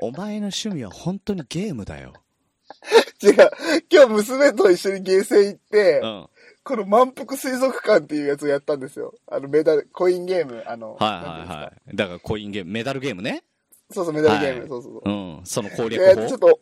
[0.00, 2.14] お前の趣味は本当にゲームだよ。
[3.22, 3.34] 違う。
[3.90, 6.26] 今日娘と一緒にゲーセン行って、うん。
[6.62, 9.14] この満腹水族館っていうやつをやったんですよ。
[9.30, 11.96] あのメダル、コインゲーム、あの、はいはいはい。
[11.96, 13.42] だからコインゲーム、メダルゲームね。
[13.90, 15.10] そうそう、メダルゲーム、はいそうそうそう。
[15.10, 15.40] うん。
[15.44, 16.38] その攻略で、ちょっ法。
[16.38, 16.60] と、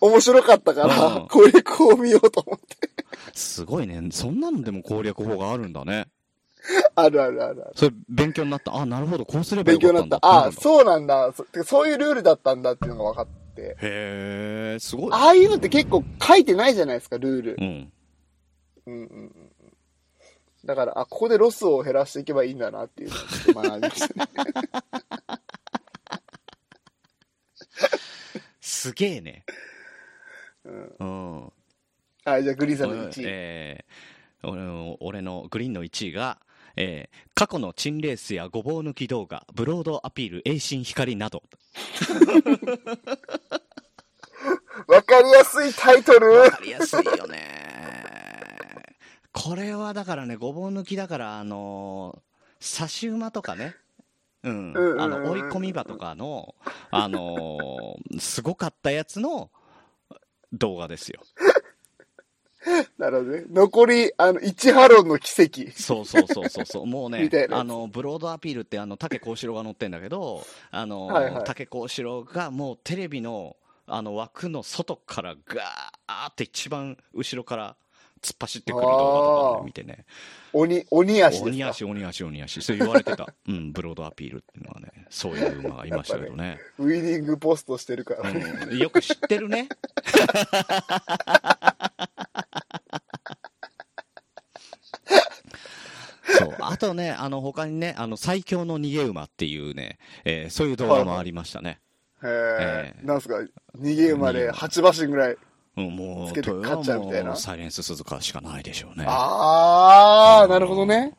[0.00, 2.88] 面白かったから、うん攻略法を見ようと思って。
[3.32, 4.02] すごいね。
[4.10, 6.08] そんなのでも攻略法があるんだね。
[6.96, 7.72] あるあるあるある。
[7.74, 8.74] それ勉強になった？
[8.74, 9.26] あ、なるほど。
[9.26, 10.26] こうすればよ勉強になった。
[10.26, 11.32] ああ、そうなんだ。
[11.64, 13.76] そういうルールだったんだっていうのが分かって。
[13.80, 15.12] へえ、すごい。
[15.12, 17.56] ああいうのって結構書いてないじゃないですか、ルール。
[17.58, 17.92] うん。
[18.86, 19.32] うんうんうんうん。
[20.64, 24.30] だから、あ、ここでロスを減らしていけばいいんだなっていう学び ましたね。
[28.60, 29.44] すげえね。
[30.64, 30.94] うん。
[30.98, 31.42] うん。
[32.24, 33.24] はい、じゃあグリーンさんの1位。
[33.26, 33.94] えー
[34.46, 36.38] 俺の俺のグリーンの1位が、
[36.76, 41.42] えー過去のチンレースやごぼう抜き動画、ブロードアピール、栄心光など。
[44.86, 48.96] わかりやすいタイトルわかりやすいよね。
[49.32, 53.74] これはだからね、ごぼう抜きだから、あのー、差し馬とかね。
[54.44, 54.74] うん。
[55.00, 56.54] あの、追い込み場とかの、
[56.90, 59.50] あのーすごかったやつの
[60.52, 61.20] 動画ですよ。
[62.98, 63.44] なるほどね。
[63.50, 65.70] 残り、あの、1ハロンの奇跡。
[65.72, 66.86] そうそうそうそうそう。
[66.86, 73.56] もうね あの、ブロードアピールって、あの、竹幸四郎が乗ってんだけど、あの、はいはい竹幸四郎がもうテレビの、
[73.86, 77.76] あの、枠の外からガーって一番後ろから
[78.24, 79.04] 突っ走ってくる動画とか
[79.50, 80.06] をね見てね。
[80.54, 81.42] 鬼、鬼足。
[81.42, 82.62] 鬼足、鬼足、鬼足。
[82.62, 83.28] そう言われてた。
[83.46, 86.58] うん、ブロードアピールっていうのはね、そういう馬がいましたけどね。
[86.78, 88.40] ウィニングポストしてるからね。
[88.70, 89.68] うん、よく知ってるね。
[96.38, 96.56] そう。
[96.60, 101.80] あとね、あの、他にね、あの、最強の逃げ馬っていうね、えーそういう動画もありましたね。
[102.22, 102.58] へえ。
[102.60, 103.36] ええなんすか、
[103.78, 105.36] 逃げ馬で8馬身ぐらい。
[105.76, 109.04] うん、もう、つけて豊勝っちゃうみたいなサイレンス鈴鹿しかないでしょうね。
[109.08, 111.14] あー、なるほどね。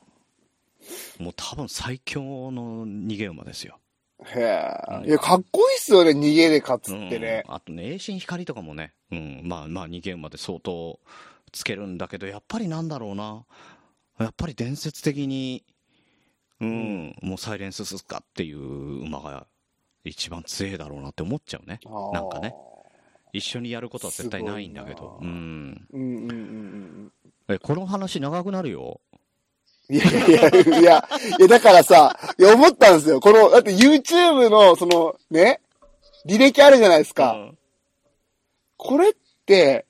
[1.20, 3.80] もう多分最強の逃げ馬ですよ。
[4.24, 5.08] へえ。
[5.08, 7.44] いや、かっこいいっすよね、逃げで勝つってね。
[7.48, 11.00] うん、あとね、栄心光とかもね、うん、まあまあ逃げ馬で相当
[11.52, 13.46] つけるんだけど、やっぱりなんだろうな。
[14.20, 15.64] やっぱり伝説的に、
[16.62, 19.46] うん、もうサイレンススカっていう馬が
[20.04, 21.80] 一番強いだろうなって思っちゃうね。
[22.14, 22.56] なんかね。
[23.34, 25.20] 一緒にやることは絶対ないんだけど。
[25.22, 25.88] うん。
[25.92, 27.12] うんうんうん
[27.48, 27.54] うん。
[27.54, 29.02] え、この話長くなるよ。
[29.90, 31.10] いやいやいや、いや、
[31.40, 33.20] いやだからさ、いや思ったんですよ。
[33.20, 35.60] この、だって YouTube の、その、ね、
[36.26, 37.34] 履歴あるじゃないですか。
[37.34, 37.58] うん
[38.78, 39.14] これっ
[39.46, 39.86] て、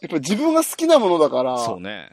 [0.00, 2.10] やっぱ自分が好きなものだから、そうね。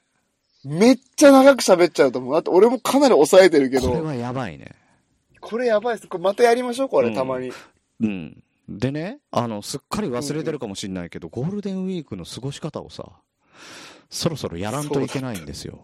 [0.64, 2.34] めっちゃ長く喋っちゃうと思う。
[2.34, 4.76] だって俺もかなり抑えてるけど、これはやばいね。
[5.42, 6.08] これやばいです。
[6.08, 7.52] これまたやりましょう、これ、うんたまに。
[8.02, 8.44] うん。
[8.70, 13.04] でね、あの、すっかり忘れてるかもしれないけど、ゴールデンウィークの過ごし方をさ、
[14.10, 15.80] そろそろやらんといけないんですよ。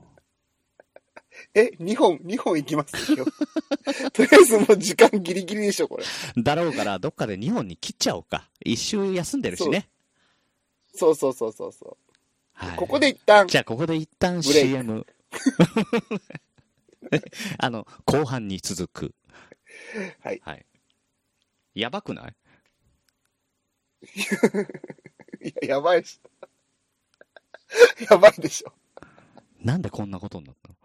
[1.53, 3.25] え、2本、2本いきますよ。
[4.13, 6.03] とりあえずもう時間ギリギリでしょ、これ。
[6.41, 8.49] だろうから、どっかで2本に切っちゃおうか。
[8.63, 9.89] 一周休んでるしね。
[10.93, 12.08] そうそうそうそうそう。
[12.59, 15.05] はい、ここで一旦、じゃあ、ここで一旦 CM。
[17.57, 19.15] あの、後半に続く。
[20.21, 20.41] はい。
[20.43, 20.65] はい。
[21.73, 22.35] やばくない？
[24.03, 24.07] い
[25.61, 26.19] や、やばいし。
[28.09, 28.73] やばいでしょ。
[29.61, 30.75] なんでこんなことになったの？